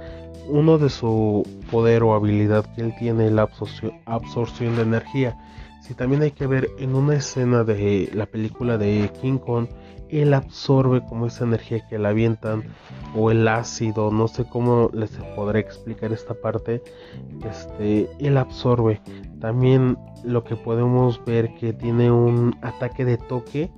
[0.48, 3.48] Uno de su poder o habilidad que él tiene es la
[4.04, 5.38] absorción de energía.
[5.80, 9.68] Si también hay que ver en una escena de la película de King Kong
[10.20, 12.64] él absorbe como esa energía que le avientan
[13.16, 16.82] o el ácido, no sé cómo les podré explicar esta parte,
[17.44, 19.00] este, él absorbe.
[19.40, 23.70] También lo que podemos ver que tiene un ataque de toque,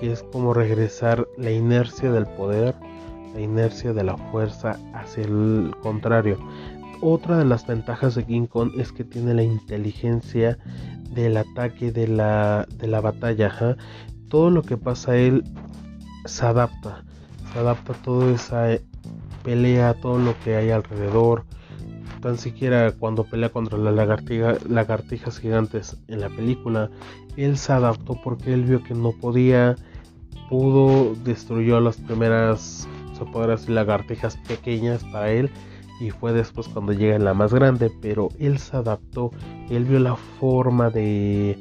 [0.00, 2.74] que es como regresar la inercia del poder,
[3.34, 6.38] la inercia de la fuerza hacia el contrario.
[7.02, 10.58] Otra de las ventajas de King Kong es que tiene la inteligencia
[11.10, 13.76] del ataque de la, de la batalla.
[14.28, 15.42] Todo lo que pasa a él
[16.24, 17.04] se adapta,
[17.52, 18.82] se adapta a toda esa eh,
[19.42, 21.44] pelea, todo lo que hay alrededor.
[22.20, 23.94] Tan siquiera cuando pelea contra las
[24.68, 26.90] lagartijas gigantes en la película,
[27.36, 29.76] él se adaptó porque él vio que no podía,
[30.50, 35.50] pudo, destruyó las primeras, se decir, lagartijas pequeñas para él
[36.00, 39.30] y fue después cuando llega la más grande, pero él se adaptó,
[39.68, 41.58] él vio la forma de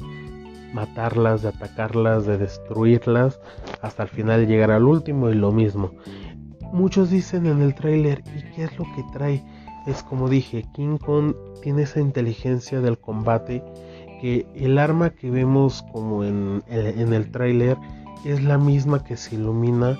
[0.74, 3.40] matarlas, de atacarlas, de destruirlas,
[3.82, 5.92] hasta el final llegar al último y lo mismo.
[6.72, 9.44] Muchos dicen en el tráiler, ¿y qué es lo que trae?
[9.88, 13.64] Es como dije, King Kong tiene esa inteligencia del combate
[14.22, 17.78] que el arma que vemos como en, en el tráiler
[18.26, 19.98] es la misma que se ilumina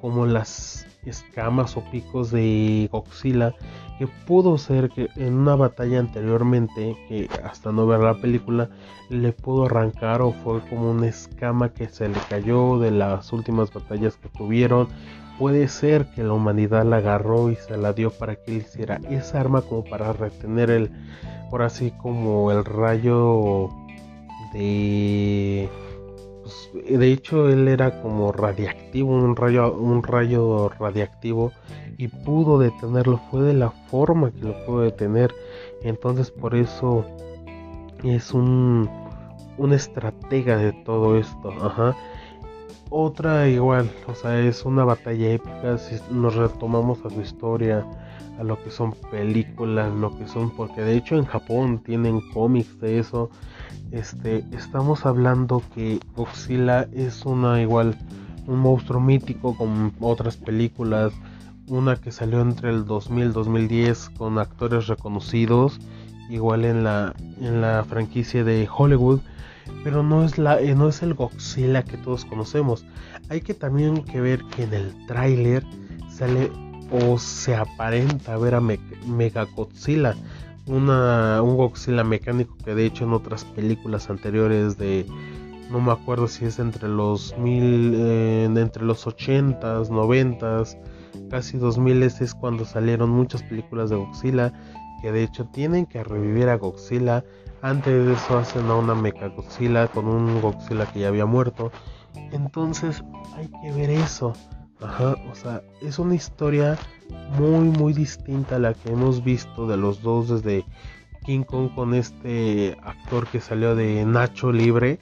[0.00, 3.54] como las escamas o picos de Godzilla
[3.98, 8.70] que pudo ser que en una batalla anteriormente que hasta no ver la película
[9.10, 13.72] le pudo arrancar o fue como una escama que se le cayó de las últimas
[13.72, 14.88] batallas que tuvieron.
[15.38, 19.00] Puede ser que la humanidad la agarró y se la dio para que él hiciera
[19.08, 20.90] esa arma como para retener el
[21.50, 23.70] por así como el rayo
[24.52, 25.68] de
[26.48, 31.52] pues, de hecho él era como radiactivo, un rayo, un rayo radiactivo
[31.98, 35.34] y pudo detenerlo, fue de la forma que lo pudo detener,
[35.82, 37.04] entonces por eso
[38.02, 38.88] es un,
[39.58, 41.94] un estratega de todo esto, ajá.
[42.90, 47.84] Otra igual, o sea, es una batalla épica, si nos retomamos a su historia,
[48.38, 52.80] a lo que son películas, lo que son, porque de hecho en Japón tienen cómics
[52.80, 53.28] de eso,
[53.90, 57.96] este, estamos hablando que Godzilla es una igual
[58.46, 61.12] un monstruo mítico con otras películas,
[61.68, 65.78] una que salió entre el 2000 2010 con actores reconocidos,
[66.30, 69.20] igual en la en la franquicia de Hollywood,
[69.84, 72.84] pero no es la eh, no es el Godzilla que todos conocemos.
[73.28, 75.64] Hay que también que ver que en el tráiler
[76.10, 76.50] sale
[76.90, 80.14] o se aparenta ver a Mega Godzilla
[80.68, 85.06] una, un Godzilla mecánico que de hecho en otras películas anteriores de
[85.70, 90.78] no me acuerdo si es entre los mil eh, entre los 80s, 90s,
[91.30, 94.52] casi 2000 es cuando salieron muchas películas de Godzilla
[95.00, 97.24] que de hecho tienen que revivir a Godzilla.
[97.62, 101.70] Antes de eso hacen a una Mecha Godzilla con un Godzilla que ya había muerto.
[102.32, 103.02] Entonces
[103.36, 104.32] hay que ver eso.
[104.80, 106.78] Ajá, o sea, es una historia
[107.38, 110.64] muy muy distinta a la que hemos visto de los dos desde
[111.24, 115.00] King Kong con este actor que salió de Nacho Libre,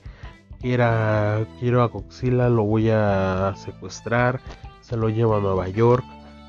[0.61, 4.41] que era quiero a Godzilla, lo voy a secuestrar,
[4.81, 6.05] se lo lleva a Nueva York,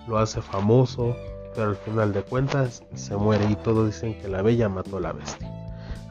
[0.07, 1.15] lo hace famoso,
[1.53, 5.01] pero al final de cuentas se muere y todos dicen que la bella mató a
[5.01, 5.49] la bestia.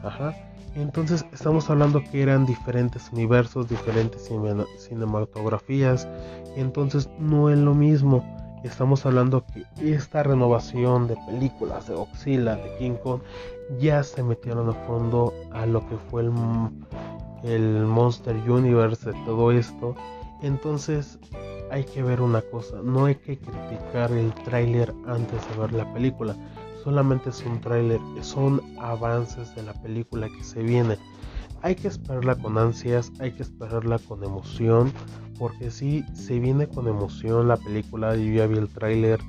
[0.03, 0.46] Ajá.
[0.77, 4.29] Entonces estamos hablando que eran diferentes universos, diferentes
[4.77, 6.07] cinematografías,
[6.55, 8.23] entonces no es lo mismo.
[8.63, 13.21] Estamos hablando que esta renovación de películas de Godzilla, de King Kong,
[13.79, 16.31] ya se metieron a fondo a lo que fue el,
[17.43, 19.95] el Monster Universe de todo esto.
[20.43, 21.17] Entonces
[21.71, 25.91] hay que ver una cosa, no hay que criticar el tráiler antes de ver la
[25.91, 26.35] película
[26.87, 30.97] solamente es un tráiler, son avances de la película que se viene.
[31.61, 34.93] Hay que esperarla con ansias, hay que esperarla con emoción,
[35.37, 39.19] porque si se viene con emoción la película, yo ya vi el tráiler,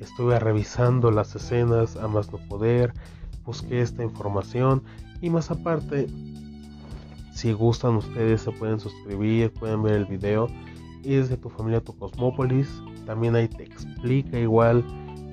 [0.00, 2.92] estuve revisando las escenas a más no poder,
[3.44, 4.82] busqué esta información.
[5.20, 6.08] Y más aparte,
[7.32, 10.48] si gustan ustedes se pueden suscribir, pueden ver el video,
[11.04, 12.68] es de tu familia tu Cosmópolis,
[13.06, 14.84] también ahí te explica igual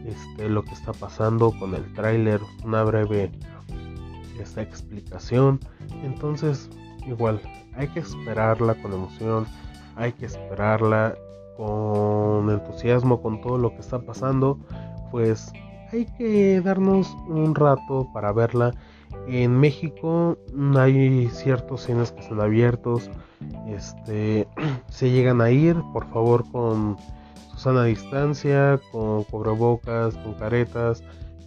[0.05, 3.31] este, lo que está pasando con el tráiler, una breve
[4.39, 5.59] esta explicación.
[6.03, 6.69] Entonces,
[7.07, 7.41] igual,
[7.75, 9.45] hay que esperarla con emoción,
[9.95, 11.15] hay que esperarla
[11.57, 14.57] con entusiasmo con todo lo que está pasando,
[15.11, 15.51] pues
[15.91, 18.73] hay que darnos un rato para verla.
[19.27, 20.37] En México
[20.75, 23.11] hay ciertos cines que están abiertos,
[23.67, 24.47] este,
[24.87, 26.97] se llegan a ir, por favor con
[27.61, 31.03] sana distancia, con cubrebocas, con caretas.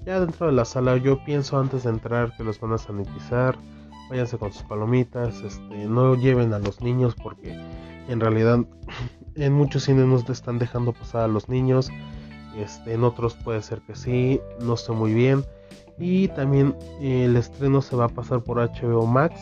[0.07, 3.59] Ya dentro de la sala yo pienso antes de entrar que los van a sanitizar.
[4.11, 7.59] Váyanse con sus palomitas, este, no lleven a los niños porque
[8.09, 8.61] en realidad
[9.35, 11.91] en muchos cines no están dejando pasar a los niños.
[12.57, 15.45] Este, en otros puede ser que sí, no sé muy bien.
[15.99, 19.41] Y también eh, el estreno se va a pasar por HBO Max.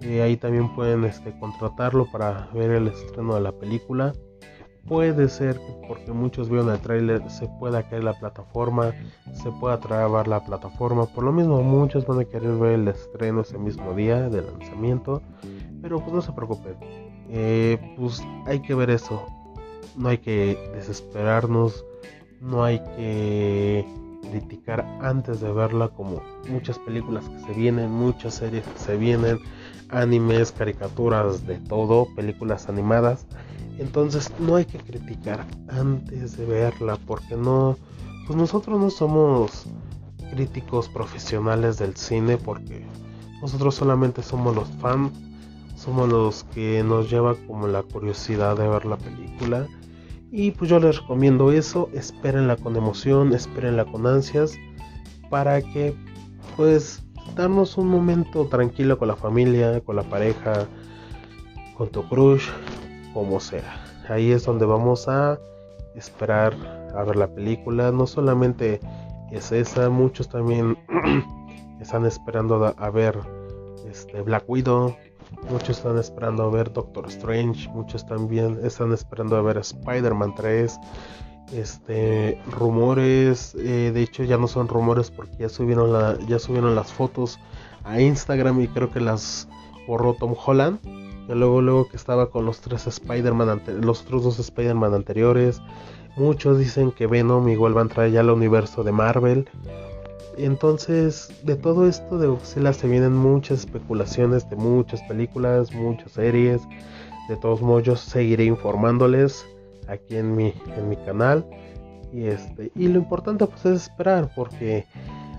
[0.00, 4.12] Eh, ahí también pueden este, contratarlo para ver el estreno de la película.
[4.86, 8.92] Puede ser que porque muchos vieron el tráiler se pueda caer la plataforma,
[9.32, 11.06] se pueda trabar la plataforma.
[11.06, 15.22] Por lo mismo muchos van a querer ver el estreno ese mismo día de lanzamiento.
[15.80, 16.76] Pero pues no se preocupen.
[17.30, 19.26] Eh, pues hay que ver eso.
[19.96, 21.84] No hay que desesperarnos.
[22.40, 23.86] No hay que
[24.30, 29.38] criticar antes de verla como muchas películas que se vienen, muchas series que se vienen,
[29.88, 33.26] animes, caricaturas, de todo, películas animadas.
[33.78, 37.76] Entonces no hay que criticar antes de verla porque no,
[38.26, 39.66] pues nosotros no somos
[40.30, 42.86] críticos profesionales del cine porque
[43.40, 45.12] nosotros solamente somos los fans,
[45.76, 49.66] somos los que nos lleva como la curiosidad de ver la película.
[50.30, 54.54] Y pues yo les recomiendo eso, espérenla con emoción, espérenla con ansias
[55.30, 55.94] para que
[56.56, 57.02] pues
[57.36, 60.66] darnos un momento tranquilo con la familia, con la pareja,
[61.76, 62.48] con tu crush,
[63.14, 63.80] como sea.
[64.08, 65.38] Ahí es donde vamos a
[65.94, 66.52] esperar
[66.94, 67.92] a ver la película.
[67.92, 68.80] No solamente
[69.30, 70.76] es esa, muchos también
[71.80, 73.18] están esperando a ver
[73.88, 74.94] este Black Widow.
[75.50, 77.68] Muchos están esperando a ver Doctor Strange.
[77.70, 80.78] Muchos también están esperando a ver Spider-Man 3.
[81.52, 86.92] Este rumores, eh, de hecho ya no son rumores porque ya subieron ya subieron las
[86.92, 87.38] fotos
[87.84, 89.46] a Instagram y creo que las
[89.86, 90.80] borró Tom Holland
[91.28, 95.60] luego, luego que estaba con los tres Spider-Man, los otros dos Spider-Man anteriores.
[96.16, 99.48] Muchos dicen que Venom igual va a entrar ya al universo de Marvel.
[100.36, 106.62] Entonces, de todo esto de Godzilla se vienen muchas especulaciones de muchas películas, muchas series.
[107.28, 109.46] De todos modos, seguiré informándoles
[109.88, 111.44] aquí en mi, en mi canal.
[112.12, 114.84] Y, este, y lo importante pues es esperar porque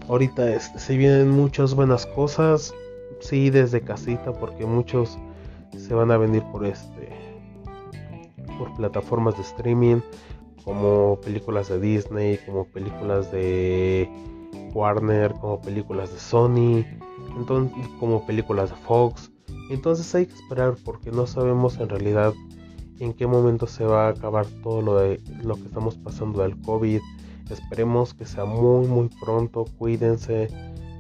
[0.08, 2.74] ahorita este, se vienen muchas buenas cosas.
[3.20, 5.18] Sí, desde casita porque muchos
[5.78, 7.10] se van a venir por este
[8.58, 10.02] por plataformas de streaming
[10.64, 14.10] como películas de Disney, como películas de
[14.74, 16.86] Warner, como películas de Sony,
[17.38, 19.32] entonces como películas de Fox.
[19.70, 22.34] Entonces hay que esperar porque no sabemos en realidad
[23.00, 26.60] en qué momento se va a acabar todo lo de lo que estamos pasando del
[26.62, 27.02] COVID.
[27.50, 30.48] Esperemos que sea muy muy pronto, cuídense,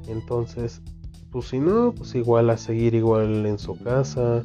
[0.07, 0.84] Entonces,
[1.32, 4.43] pues si no, pues igual a seguir igual en su casa,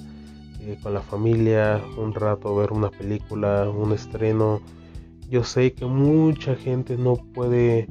[0.62, 4.60] eh, con la familia, un rato ver una película, un estreno.
[5.28, 7.86] Yo sé que mucha gente no puede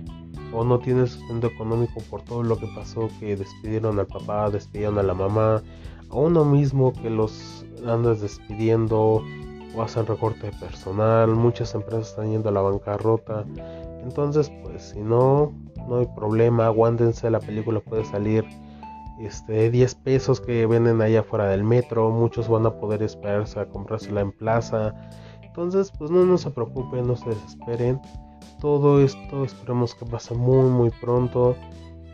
[0.53, 4.97] o no tiene sustento económico por todo lo que pasó, que despidieron al papá, despidieron
[4.97, 5.63] a la mamá,
[6.09, 9.23] a uno mismo que los andas despidiendo
[9.75, 13.45] o hacen recorte personal, muchas empresas están yendo a la bancarrota.
[14.03, 15.53] Entonces, pues si no,
[15.87, 18.45] no hay problema, aguántense, la película puede salir
[19.19, 23.67] este 10 pesos que venden allá afuera del metro, muchos van a poder esperarse a
[23.67, 24.93] comprársela en plaza.
[25.43, 27.99] Entonces, pues no, no se preocupen, no se desesperen.
[28.59, 31.55] Todo esto esperemos que pase muy muy pronto.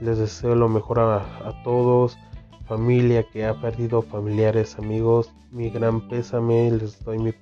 [0.02, 2.18] Les deseo lo mejor a, a todos
[2.66, 7.34] familia que ha perdido familiares, amigos, mi gran pésame, les doy mi,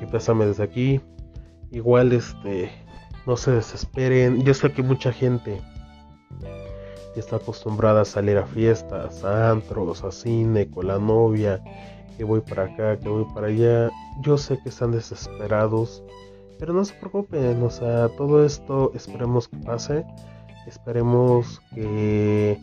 [0.00, 1.00] mi pésame desde aquí.
[1.70, 2.70] Igual, este,
[3.26, 4.42] no se desesperen.
[4.42, 5.60] Yo sé que mucha gente
[7.20, 11.62] está acostumbrada a salir a fiestas, a antros, a cine, con la novia,
[12.16, 13.90] que voy para acá, que voy para allá.
[14.22, 16.02] Yo sé que están desesperados,
[16.58, 20.04] pero no se preocupen, o sea, todo esto esperemos que pase.
[20.66, 22.58] Esperemos que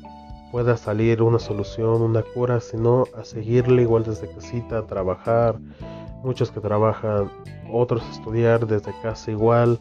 [0.52, 5.60] pueda salir una solución, una cura, sino a seguirle igual desde casita, a trabajar,
[6.24, 7.30] muchos que trabajan,
[7.72, 9.80] otros estudiar desde casa igual,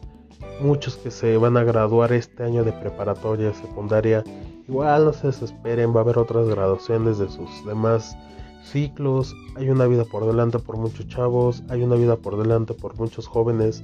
[0.61, 4.23] muchos que se van a graduar este año de preparatoria, secundaria,
[4.69, 8.15] igual no se desesperen, va a haber otras graduaciones de sus demás
[8.63, 12.95] ciclos, hay una vida por delante por muchos chavos, hay una vida por delante por
[12.99, 13.83] muchos jóvenes,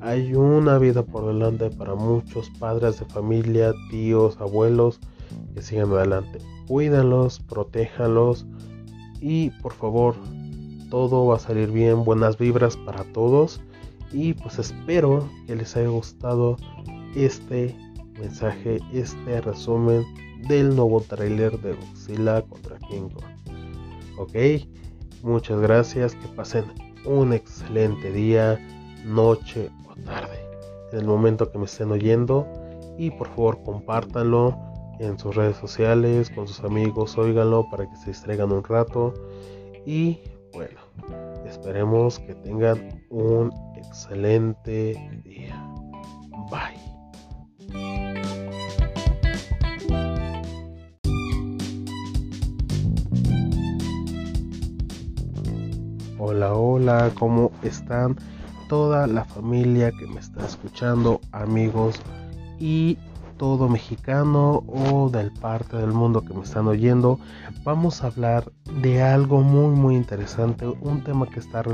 [0.00, 5.00] hay una vida por delante para muchos padres de familia, tíos, abuelos,
[5.54, 6.38] que sigan adelante.
[6.66, 8.46] Cuídalos, protéjalos
[9.20, 10.14] y por favor,
[10.88, 13.60] todo va a salir bien, buenas vibras para todos
[14.12, 16.56] y pues espero que les haya gustado
[17.14, 17.76] este
[18.18, 20.04] mensaje, este resumen
[20.48, 23.24] del nuevo trailer de Godzilla contra King Kong.
[24.18, 24.36] Ok,
[25.22, 26.64] muchas gracias, que pasen
[27.04, 28.58] un excelente día,
[29.04, 30.38] noche o tarde
[30.92, 32.46] en el momento que me estén oyendo
[32.98, 34.56] y por favor compártanlo
[35.00, 39.14] en sus redes sociales, con sus amigos, óiganlo para que se distraigan un rato.
[39.84, 40.20] Y
[40.52, 40.80] bueno,
[41.46, 44.94] esperemos que tengan un excelente
[45.24, 45.60] día.
[46.50, 46.91] Bye.
[56.24, 58.16] Hola, hola, ¿cómo están?
[58.68, 62.00] Toda la familia que me está escuchando, amigos
[62.60, 62.96] y
[63.38, 67.18] todo mexicano o del parte del mundo que me están oyendo,
[67.64, 71.64] vamos a hablar de algo muy muy interesante, un tema que está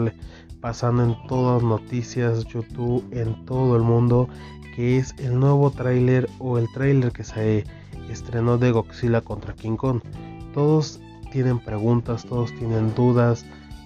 [0.63, 4.31] pasando en todas noticias, YouTube, en todo el mundo,
[4.75, 7.65] que es el nuevo tráiler o el tráiler que se
[8.09, 10.01] estrenó de Godzilla contra King Kong.
[10.55, 11.01] Todos
[11.33, 13.45] tienen preguntas, todos tienen dudas,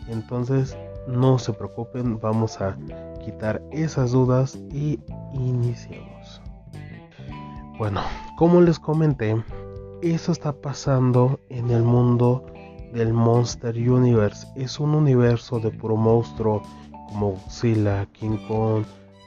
[0.09, 0.77] entonces
[1.07, 2.77] no se preocupen, vamos a
[3.25, 5.01] quitar esas dudas y
[5.33, 6.41] iniciamos.
[7.79, 8.03] Bueno,
[8.37, 9.43] como les comenté,
[10.03, 12.45] eso está pasando en el mundo
[12.93, 14.47] del Monster Universe.
[14.57, 16.63] Es un universo de puro monstruo
[17.09, 18.85] como Godzilla, King Kong.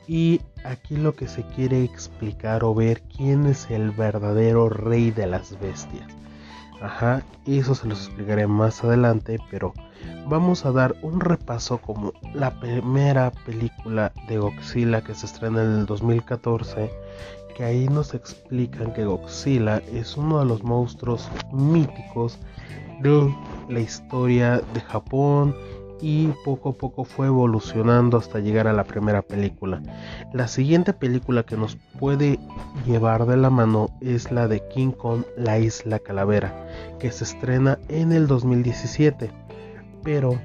[0.08, 5.28] Y aquí lo que se quiere explicar o ver quién es el verdadero rey de
[5.28, 6.08] las bestias.
[6.86, 9.74] Ajá, eso se los explicaré más adelante, pero
[10.28, 15.80] vamos a dar un repaso como la primera película de Godzilla que se estrena en
[15.80, 16.92] el 2014
[17.58, 22.38] que ahí nos explican que Godzilla es uno de los monstruos míticos
[23.02, 23.34] de
[23.68, 25.56] la historia de Japón
[26.08, 29.82] y poco a poco fue evolucionando hasta llegar a la primera película.
[30.34, 32.38] La siguiente película que nos puede
[32.86, 36.68] llevar de la mano es la de King Kong, la isla calavera,
[37.00, 39.32] que se estrena en el 2017.
[40.04, 40.40] Pero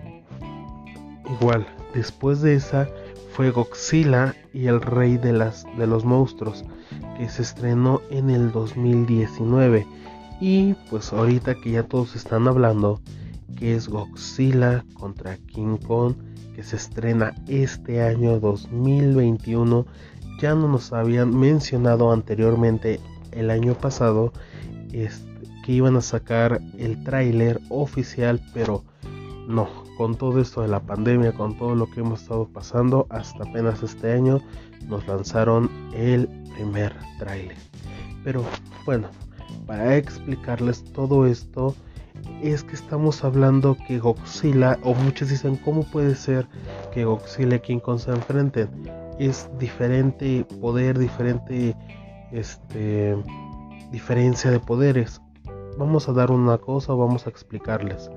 [1.38, 2.88] igual, después de esa
[3.34, 6.64] fue Godzilla y el rey de, de los monstruos,
[7.18, 9.86] que se estrenó en el 2019.
[10.40, 13.02] Y pues ahorita que ya todos están hablando,
[13.59, 16.14] que es Godzilla contra King Kong,
[16.55, 19.86] que se estrena este año 2021.
[20.40, 23.01] Ya no nos habían mencionado anteriormente
[23.32, 24.32] el año pasado
[24.92, 25.30] este,
[25.64, 28.84] que iban a sacar el tráiler oficial, pero
[29.46, 33.44] no, con todo esto de la pandemia, con todo lo que hemos estado pasando, hasta
[33.44, 34.40] apenas este año
[34.88, 37.57] nos lanzaron el primer tráiler.
[38.24, 38.44] Pero
[38.86, 39.09] bueno,
[39.66, 41.74] para explicarles todo esto,
[42.43, 46.47] es que estamos hablando que Godzilla, o muchos dicen, ¿cómo puede ser
[46.93, 48.68] que Godzilla y King Kong se enfrenten?
[49.18, 51.77] Es diferente poder, diferente
[52.33, 53.16] este,
[53.91, 55.21] diferencia de poderes.
[55.77, 58.11] vamos a dar una cosa, vamos a explicarles.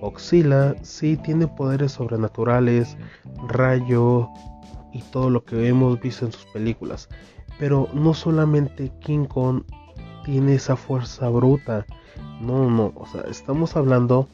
[0.00, 2.96] Godzilla sí tiene poderes sobrenaturales,
[3.48, 4.28] rayo
[4.92, 7.08] y todo lo que hemos visto en sus películas.
[7.58, 9.62] Pero no solamente King Kong
[10.24, 11.84] tiene esa fuerza bruta.
[12.40, 14.26] No, no, o sea, estamos hablando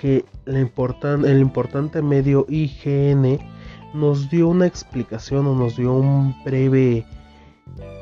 [0.00, 3.38] que el importante medio IGN
[3.94, 7.04] nos dio una explicación o nos dio un breve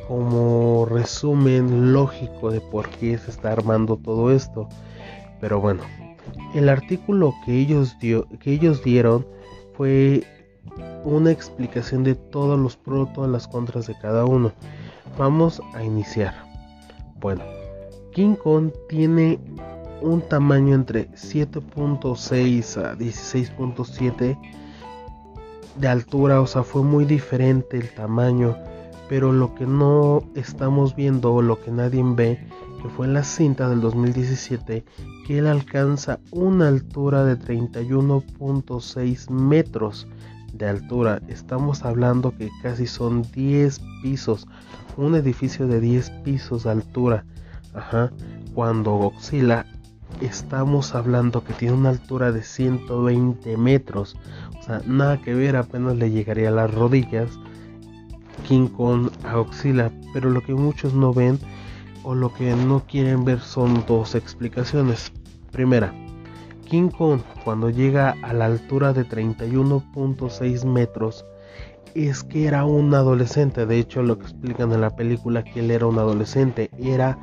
[0.07, 4.69] como resumen lógico de por qué se está armando todo esto.
[5.41, 5.83] Pero bueno,
[6.55, 9.27] el artículo que ellos, dio, que ellos dieron
[9.77, 10.25] fue
[11.05, 14.53] una explicación de todos los pros, todas las contras de cada uno.
[15.19, 16.35] Vamos a iniciar.
[17.21, 17.43] Bueno,
[18.13, 19.39] King Kong tiene
[20.01, 24.39] un tamaño entre 7.6 a 16.7
[25.77, 28.57] de altura, o sea, fue muy diferente el tamaño,
[29.09, 32.47] pero lo que no estamos viendo o lo que nadie ve,
[32.83, 34.85] que fue en la cinta del 2017,
[35.27, 40.07] que él alcanza una altura de 31.6 metros
[40.53, 41.21] de altura.
[41.29, 44.47] Estamos hablando que casi son 10 pisos,
[44.97, 47.25] un edificio de 10 pisos de altura.
[47.75, 48.11] Ajá.
[48.55, 49.67] Cuando Godzilla
[50.21, 54.17] estamos hablando que tiene una altura de 120 metros.
[54.59, 57.31] O sea, nada que ver, apenas le llegaría a las rodillas.
[58.47, 59.93] King Kong a Godzilla.
[60.13, 61.39] Pero lo que muchos no ven
[62.03, 65.13] o lo que no quieren ver son dos explicaciones.
[65.53, 65.93] Primera,
[66.65, 71.25] King Kong cuando llega a la altura de 31.6 metros
[71.95, 73.67] es que era un adolescente.
[73.67, 77.19] De hecho, lo que explican en la película que él era un adolescente, era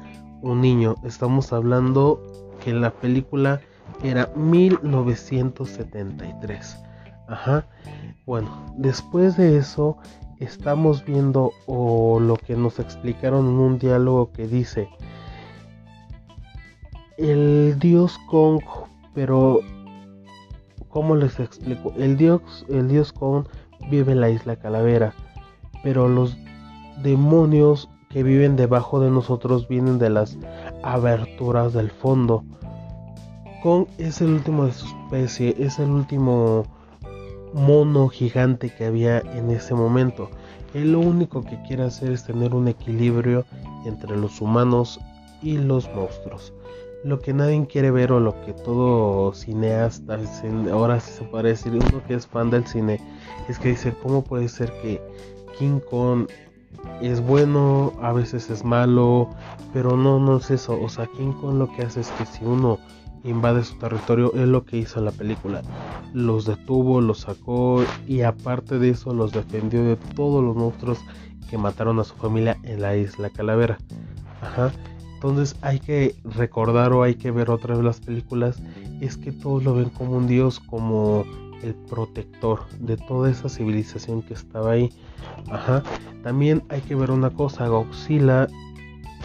[0.51, 0.95] un niño.
[1.03, 2.21] Estamos hablando
[2.63, 3.59] que la película
[4.03, 6.77] era 1973.
[7.27, 7.65] Ajá.
[8.25, 9.97] Bueno, después de eso
[10.39, 14.87] estamos viendo o lo que nos explicaron en un diálogo que dice
[17.17, 18.61] el dios Kong,
[19.13, 19.61] pero
[20.89, 21.93] ¿cómo les explico?
[21.97, 23.47] El dios el dios Kong
[23.89, 25.15] vive en la isla Calavera,
[25.83, 26.37] pero los
[27.01, 30.37] demonios que viven debajo de nosotros vienen de las
[30.83, 32.45] aberturas del fondo.
[33.61, 36.63] Kong es el último de su especie, es el último
[37.53, 40.29] mono gigante que había en ese momento.
[40.73, 43.43] Él lo único que quiere hacer es tener un equilibrio
[43.83, 44.97] entre los humanos
[45.41, 46.53] y los monstruos.
[47.03, 50.17] Lo que nadie quiere ver o lo que todo cineasta,
[50.71, 52.97] ahora sí se puede decir, uno que es fan del cine,
[53.49, 55.01] es que dice, ¿cómo puede ser que
[55.59, 56.27] King Kong
[57.01, 59.29] es bueno, a veces es malo,
[59.73, 60.79] pero no, no es eso.
[60.81, 62.79] O sea, King Kong lo que hace es que si uno
[63.23, 65.61] invade su territorio, es lo que hizo en la película.
[66.13, 70.99] Los detuvo, los sacó y aparte de eso los defendió de todos los monstruos
[71.49, 73.77] que mataron a su familia en la isla Calavera.
[74.41, 74.71] Ajá.
[75.15, 78.61] Entonces hay que recordar o hay que ver otra vez las películas,
[79.01, 81.25] es que todos lo ven como un dios, como
[81.63, 84.89] el protector de toda esa civilización que estaba ahí.
[85.49, 85.83] Ajá.
[86.23, 88.47] También hay que ver una cosa, Godzilla,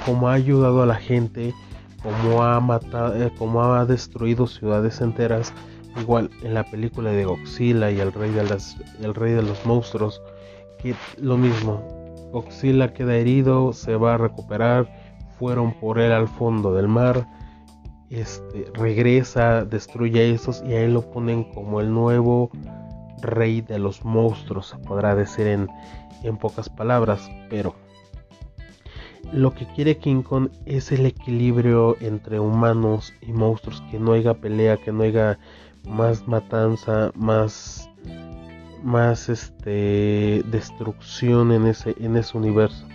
[0.05, 1.55] como ha ayudado a la gente,
[2.03, 5.53] como ha matado, eh, como ha destruido ciudades enteras.
[6.01, 9.65] Igual en la película de Godzilla y el rey de las, el rey de los
[9.67, 10.23] monstruos,
[10.79, 11.83] que lo mismo.
[12.33, 14.89] Godzilla queda herido, se va a recuperar,
[15.39, 17.27] fueron por él al fondo del mar
[18.11, 22.51] este, regresa, destruye a esos y a él lo ponen como el nuevo
[23.23, 25.69] rey de los monstruos, se podrá decir en,
[26.23, 27.75] en pocas palabras, pero
[29.33, 34.35] lo que quiere King Kong es el equilibrio entre humanos y monstruos, que no haya
[34.35, 35.39] pelea, que no haya
[35.87, 37.89] más matanza, más
[38.83, 42.87] más este destrucción en ese en ese universo.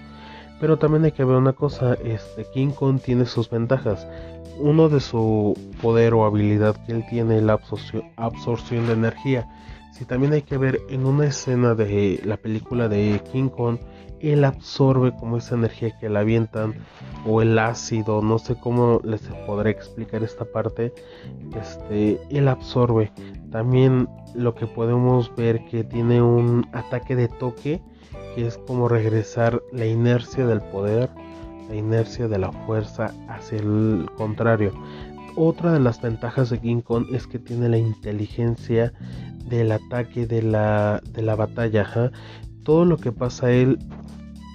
[0.60, 4.08] Pero también hay que ver una cosa, este King Kong tiene sus ventajas
[4.60, 7.60] uno de su poder o habilidad que él tiene la
[8.18, 9.48] absorción, de energía.
[9.92, 13.78] Si también hay que ver en una escena de la película de King Kong,
[14.20, 16.74] él absorbe como esa energía que le avientan
[17.26, 20.94] o el ácido, no sé cómo les podré explicar esta parte.
[21.56, 23.12] Este, él absorbe.
[23.52, 27.82] También lo que podemos ver que tiene un ataque de toque,
[28.36, 31.10] que es como regresar la inercia del poder
[31.70, 34.72] la inercia de la fuerza hacia el contrario.
[35.36, 38.94] Otra de las ventajas de King Kong es que tiene la inteligencia
[39.46, 42.12] del ataque de la, de la batalla.
[42.64, 43.78] Todo lo que pasa a él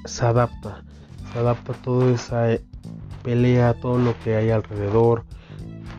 [0.06, 0.82] se adapta.
[1.32, 2.62] Se adapta a toda esa eh,
[3.22, 5.24] pelea, todo lo que hay alrededor.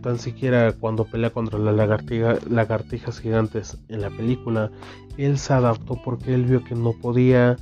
[0.01, 1.76] Tan siquiera cuando pelea contra las
[2.49, 4.72] lagartijas gigantes en la película,
[5.18, 7.55] él se adaptó porque él vio que no podía,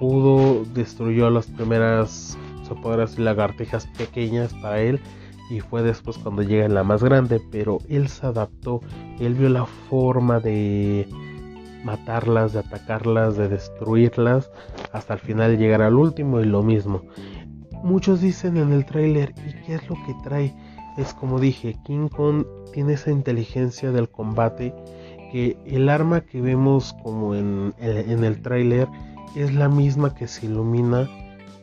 [0.00, 2.36] pudo, destruyó a las primeras
[2.70, 5.00] se podrá decir lagartijas pequeñas para él
[5.50, 8.80] y fue después cuando llega la más grande, pero él se adaptó,
[9.18, 11.08] él vio la forma de
[11.84, 14.50] matarlas, de atacarlas, de destruirlas,
[14.92, 17.02] hasta el final llegar al último y lo mismo.
[17.82, 20.54] Muchos dicen en el tráiler, ¿y qué es lo que trae?
[20.96, 24.72] Es como dije, King Kong tiene esa inteligencia del combate
[25.32, 28.86] que el arma que vemos como en, en el tráiler
[29.34, 31.08] es la misma que se ilumina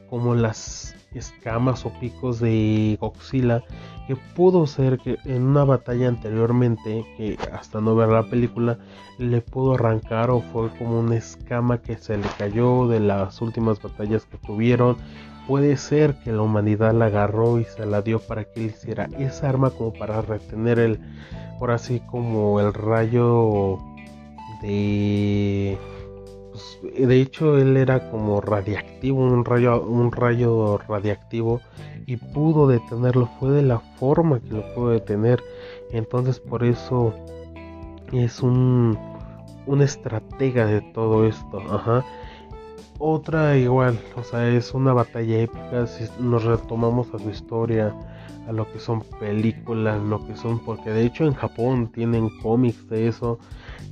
[0.09, 3.63] como las escamas o picos de Godzilla
[4.07, 8.79] que pudo ser que en una batalla anteriormente que hasta no ver la película
[9.17, 13.81] le pudo arrancar o fue como una escama que se le cayó de las últimas
[13.81, 14.97] batallas que tuvieron.
[15.45, 19.09] Puede ser que la humanidad la agarró y se la dio para que él hiciera
[19.17, 20.99] esa arma como para retener el
[21.59, 23.79] por así como el rayo
[24.61, 25.77] de
[26.81, 31.61] pues, de hecho él era como radiactivo, un rayo, un rayo radiactivo
[32.05, 35.43] y pudo detenerlo, fue de la forma que lo pudo detener.
[35.91, 37.13] Entonces por eso
[38.11, 38.97] es un,
[39.65, 41.59] un estratega de todo esto.
[41.69, 42.03] Ajá.
[42.99, 47.93] Otra igual, o sea, es una batalla épica si nos retomamos a su historia,
[48.47, 52.87] a lo que son películas, lo que son, porque de hecho en Japón tienen cómics
[52.89, 53.39] de eso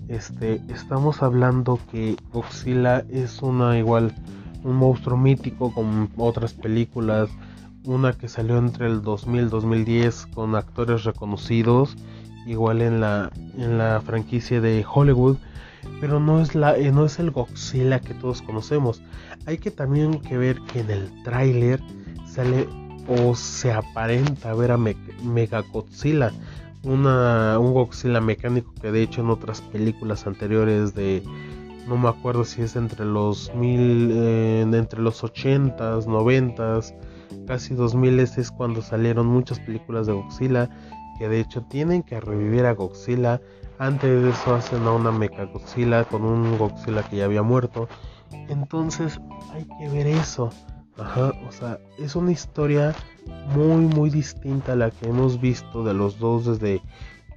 [0.08, 4.14] este, estamos hablando que Godzilla es una igual,
[4.64, 7.30] un monstruo mítico con otras películas,
[7.86, 11.96] una que salió entre el 2000 2010 con actores reconocidos,
[12.46, 15.38] igual en la, en la franquicia de Hollywood,
[16.00, 19.02] pero no es, la, eh, no es el Godzilla que todos conocemos.
[19.48, 21.82] Hay que también que ver que en el tráiler
[22.28, 22.68] sale
[23.08, 26.32] o se aparenta ver a Mega Godzilla
[26.86, 31.24] una, un Godzilla mecánico que de hecho en otras películas anteriores de
[31.88, 36.96] no me acuerdo si es entre los mil eh, entre los 80s, 90s,
[37.48, 40.70] casi 2000 es cuando salieron muchas películas de Godzilla
[41.18, 43.42] que de hecho tienen que revivir a Godzilla.
[43.78, 47.88] Antes de eso hacen a una Mecha Godzilla con un Godzilla que ya había muerto.
[48.50, 49.20] Entonces
[49.54, 50.50] hay que ver eso.
[50.98, 52.96] Ajá, o sea, es una historia
[53.54, 56.82] muy muy distinta a la que hemos visto de los dos desde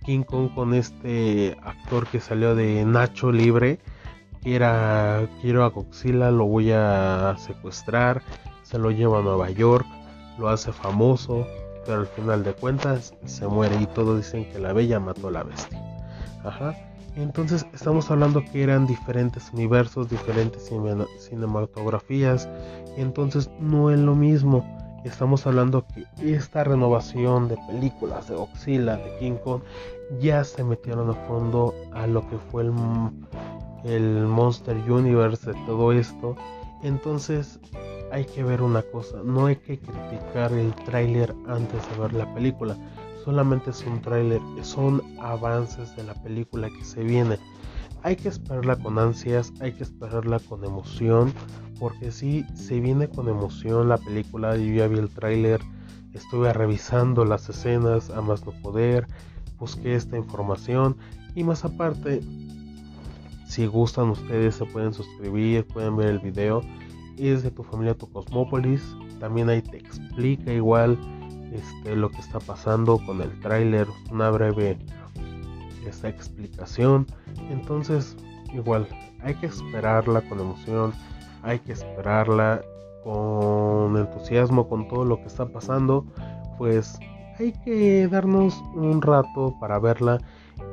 [0.04, 3.80] King Kong con este actor que salió de Nacho Libre,
[4.42, 8.22] que era quiero a Godzilla, lo voy a secuestrar,
[8.62, 9.86] se lo lleva a Nueva York,
[10.38, 11.46] lo hace famoso,
[11.84, 15.32] pero al final de cuentas se muere y todos dicen que la bella mató a
[15.32, 15.80] la bestia.
[16.44, 16.76] Ajá.
[17.16, 20.70] Entonces estamos hablando que eran diferentes universos, diferentes
[21.18, 22.48] cinematografías,
[23.00, 24.64] entonces no es lo mismo.
[25.04, 29.62] Estamos hablando que esta renovación de películas de Godzilla, de King Kong,
[30.20, 32.72] ya se metieron a fondo a lo que fue el,
[33.84, 36.36] el Monster Universe de todo esto.
[36.82, 37.60] Entonces
[38.10, 42.32] hay que ver una cosa, no hay que criticar el tráiler antes de ver la
[42.34, 42.76] película
[43.28, 47.38] solamente es un tráiler, son avances de la película que se viene.
[48.02, 51.34] Hay que esperarla con ansias, hay que esperarla con emoción,
[51.78, 55.60] porque si se viene con emoción la película, yo ya vi el tráiler,
[56.12, 59.06] estuve revisando las escenas a más no poder,
[59.58, 60.96] busqué esta información
[61.34, 62.20] y más aparte,
[63.46, 66.62] si gustan ustedes se pueden suscribir, pueden ver el video.
[67.16, 68.82] Es de tu familia, tu Cosmópolis.
[69.18, 70.98] También ahí te explica igual
[71.52, 74.78] este, lo que está pasando con el tráiler, una breve
[75.86, 77.06] esta explicación.
[77.50, 78.16] Entonces,
[78.52, 78.86] igual,
[79.22, 80.92] hay que esperarla con emoción,
[81.42, 82.62] hay que esperarla
[83.04, 86.04] con entusiasmo con todo lo que está pasando,
[86.58, 86.98] pues
[87.38, 90.18] hay que darnos un rato para verla.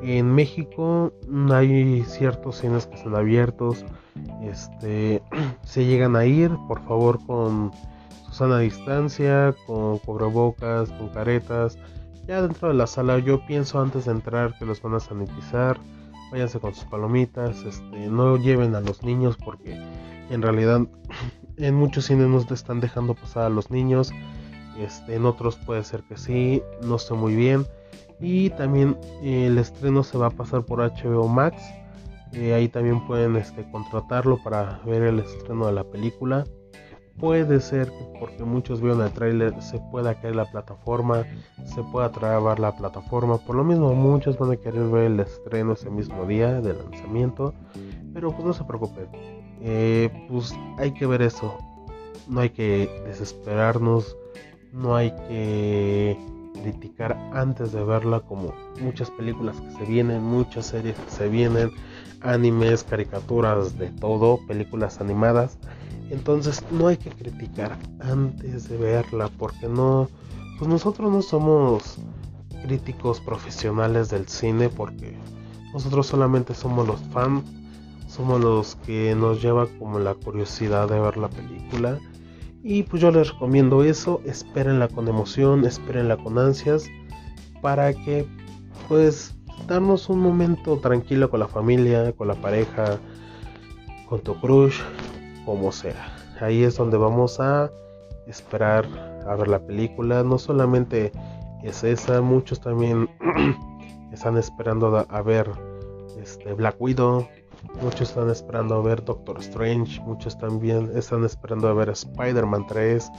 [0.02, 1.12] En México
[1.50, 3.84] hay ciertos cines que están abiertos,
[4.42, 5.22] este,
[5.62, 7.70] se llegan a ir, por favor con
[8.32, 11.78] sana distancia, con cubrebocas, con caretas.
[12.26, 15.78] Ya dentro de la sala yo pienso antes de entrar que los van a sanitizar.
[16.30, 19.80] Váyanse con sus palomitas, este, no lleven a los niños porque
[20.30, 20.80] en realidad
[21.56, 24.12] en muchos cines no te están dejando pasar a los niños.
[24.78, 27.66] Este, en otros puede ser que sí, no sé muy bien.
[28.20, 31.62] Y también eh, el estreno se va a pasar por HBO Max.
[32.32, 36.44] Eh, ahí también pueden este, contratarlo para ver el estreno de la película.
[37.18, 41.24] Puede ser que porque muchos vieron el tráiler se pueda caer la plataforma,
[41.64, 43.38] se pueda trabar la plataforma.
[43.38, 47.54] Por lo mismo muchos van a querer ver el estreno ese mismo día de lanzamiento.
[48.12, 49.08] Pero pues no se preocupen.
[49.62, 51.56] Eh, pues hay que ver eso.
[52.28, 54.16] No hay que desesperarnos.
[54.72, 56.18] No hay que
[56.62, 61.70] criticar antes de verla como muchas películas que se vienen, muchas series que se vienen,
[62.20, 65.58] animes, caricaturas, de todo, películas animadas.
[66.10, 70.08] Entonces no hay que criticar antes de verla porque no,
[70.58, 71.98] pues nosotros no somos
[72.62, 75.16] críticos profesionales del cine porque
[75.72, 77.44] nosotros solamente somos los fans,
[78.08, 81.98] somos los que nos lleva como la curiosidad de ver la película.
[82.62, 86.84] Y pues yo les recomiendo eso, espérenla con emoción, espérenla con ansias
[87.62, 88.26] para que
[88.88, 89.34] pues
[89.66, 92.98] darnos un momento tranquilo con la familia, con la pareja,
[94.08, 94.80] con tu crush,
[95.46, 96.14] como sea.
[96.40, 97.70] Ahí es donde vamos a
[98.26, 98.84] esperar
[99.26, 100.22] a ver la película.
[100.22, 101.12] No solamente
[101.62, 103.08] es esa, muchos también
[104.12, 105.50] están esperando a ver
[106.20, 107.26] este Black Widow,
[107.80, 113.10] muchos están esperando a ver Doctor Strange, muchos también están esperando a ver Spider-Man 3.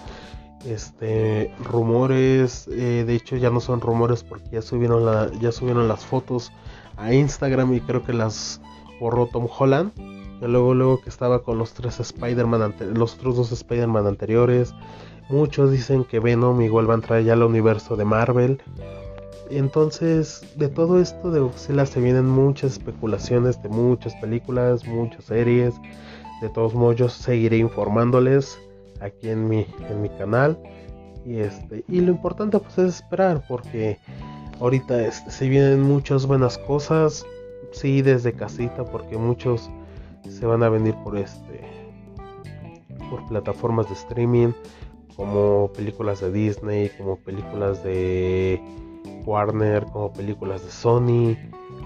[0.65, 5.87] Este rumores, eh, de hecho ya no son rumores porque ya subieron la, ya subieron
[5.87, 6.51] las fotos
[6.97, 8.59] a Instagram y creo que las
[8.99, 9.91] borró Tom Holland.
[10.41, 14.73] Y luego, luego que estaba con los tres Spider-Man, los otros dos Spider-Man anteriores.
[15.29, 18.61] Muchos dicen que Venom igual va a entrar ya al universo de Marvel.
[19.49, 25.75] Entonces, de todo esto de Godzilla se vienen muchas especulaciones de muchas películas, muchas series.
[26.41, 28.59] De todos modos, yo seguiré informándoles
[28.99, 30.57] aquí en mi, en mi canal.
[31.25, 33.97] Y, este, y lo importante pues es esperar porque
[34.59, 37.25] ahorita este, se vienen muchas buenas cosas.
[37.71, 39.69] Sí, desde casita porque muchos
[40.29, 41.61] se van a venir por este
[43.09, 44.51] por plataformas de streaming
[45.15, 48.61] como películas de Disney, como películas de
[49.25, 51.35] Warner, como películas de Sony,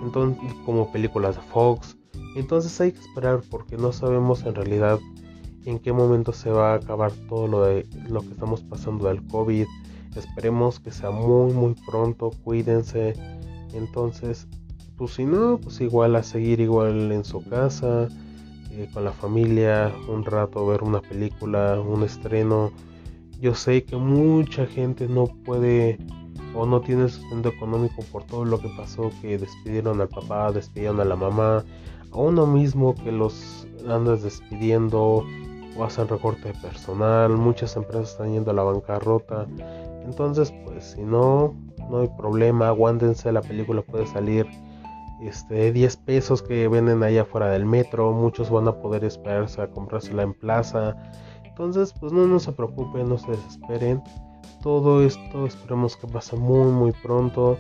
[0.03, 1.97] entonces como películas de Fox.
[2.35, 4.99] Entonces hay que esperar porque no sabemos en realidad
[5.65, 9.25] en qué momento se va a acabar todo lo de lo que estamos pasando del
[9.27, 9.65] COVID.
[10.15, 13.13] Esperemos que sea muy muy pronto, cuídense.
[13.73, 14.47] Entonces,
[14.97, 18.09] pues si no, pues igual a seguir igual en su casa,
[18.72, 22.72] eh, con la familia, un rato ver una película, un estreno.
[23.39, 25.97] Yo sé que mucha gente no puede
[26.53, 30.99] o no tiene sustento económico por todo lo que pasó, que despidieron al papá, despidieron
[30.99, 31.63] a la mamá,
[32.11, 35.24] a uno mismo que los andas despidiendo
[35.78, 39.47] o hacen recorte personal, muchas empresas están yendo a la bancarrota.
[40.05, 41.55] Entonces, pues si no,
[41.89, 44.47] no hay problema, aguántense, la película puede salir
[45.22, 49.69] este 10 pesos que venden allá afuera del metro, muchos van a poder esperarse a
[49.69, 50.95] comprársela en plaza.
[51.45, 54.01] Entonces, pues no, no se preocupen, no se desesperen.
[54.61, 57.57] Todo esto esperemos que pase muy muy pronto.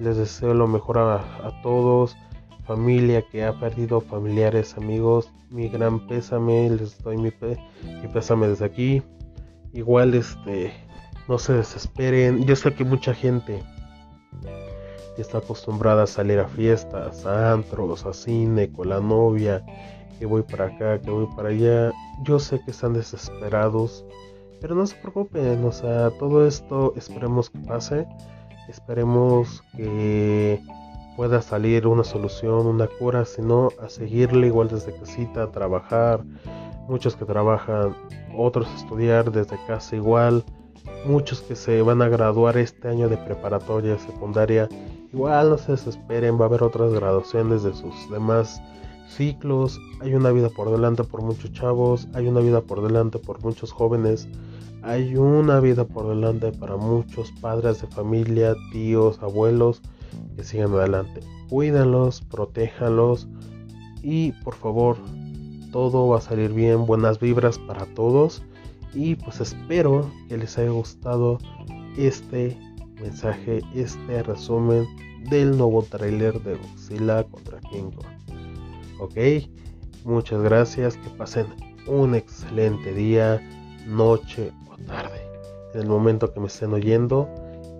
[0.00, 2.16] Les deseo lo mejor a, todos.
[2.64, 7.30] Familia que ha perdido familiares, amigos, mi gran pésame, les doy mi,
[8.00, 9.02] mi pésame desde aquí.
[9.74, 10.72] Igual este
[11.28, 12.44] no se desesperen.
[12.44, 13.62] Yo sé que mucha gente
[15.20, 19.64] está acostumbrada a salir a fiestas, a antros, a cine con la novia,
[20.18, 21.92] que voy para acá, que voy para allá.
[22.22, 24.04] Yo sé que están desesperados,
[24.60, 28.06] pero no se preocupen, o sea, todo esto esperemos que pase,
[28.68, 30.60] esperemos que
[31.16, 36.24] pueda salir una solución, una cura, sino a seguirle igual desde casita, a trabajar,
[36.88, 37.94] muchos que trabajan,
[38.36, 40.44] otros estudiar desde casa igual,
[41.06, 44.68] muchos que se van a graduar este año de preparatoria, secundaria,
[45.14, 48.60] Igual no se desesperen, va a haber otras graduaciones de sus demás
[49.06, 49.78] ciclos.
[50.00, 53.70] Hay una vida por delante por muchos chavos, hay una vida por delante por muchos
[53.70, 54.26] jóvenes,
[54.82, 59.82] hay una vida por delante para muchos padres de familia, tíos, abuelos
[60.34, 61.20] que sigan adelante.
[61.48, 63.28] Cuídanlos, protéjanlos
[64.02, 64.96] y por favor,
[65.70, 68.42] todo va a salir bien, buenas vibras para todos
[68.94, 71.38] y pues espero que les haya gustado
[71.96, 72.56] este
[73.00, 74.86] mensaje, este resumen
[75.28, 78.06] del nuevo trailer de Godzilla contra King Kong.
[79.00, 79.48] Ok,
[80.04, 81.46] muchas gracias, que pasen
[81.86, 83.40] un excelente día,
[83.86, 85.20] noche o tarde,
[85.74, 87.28] en el momento que me estén oyendo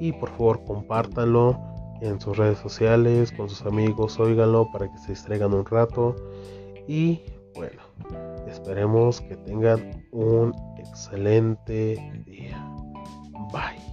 [0.01, 1.59] y por favor compártanlo
[2.01, 6.17] en sus redes sociales, con sus amigos, óiganlo para que se distraigan un rato
[6.89, 7.23] y
[7.55, 7.83] bueno,
[8.49, 10.53] esperemos que tengan un
[10.89, 12.65] excelente día.
[13.53, 13.84] Bye.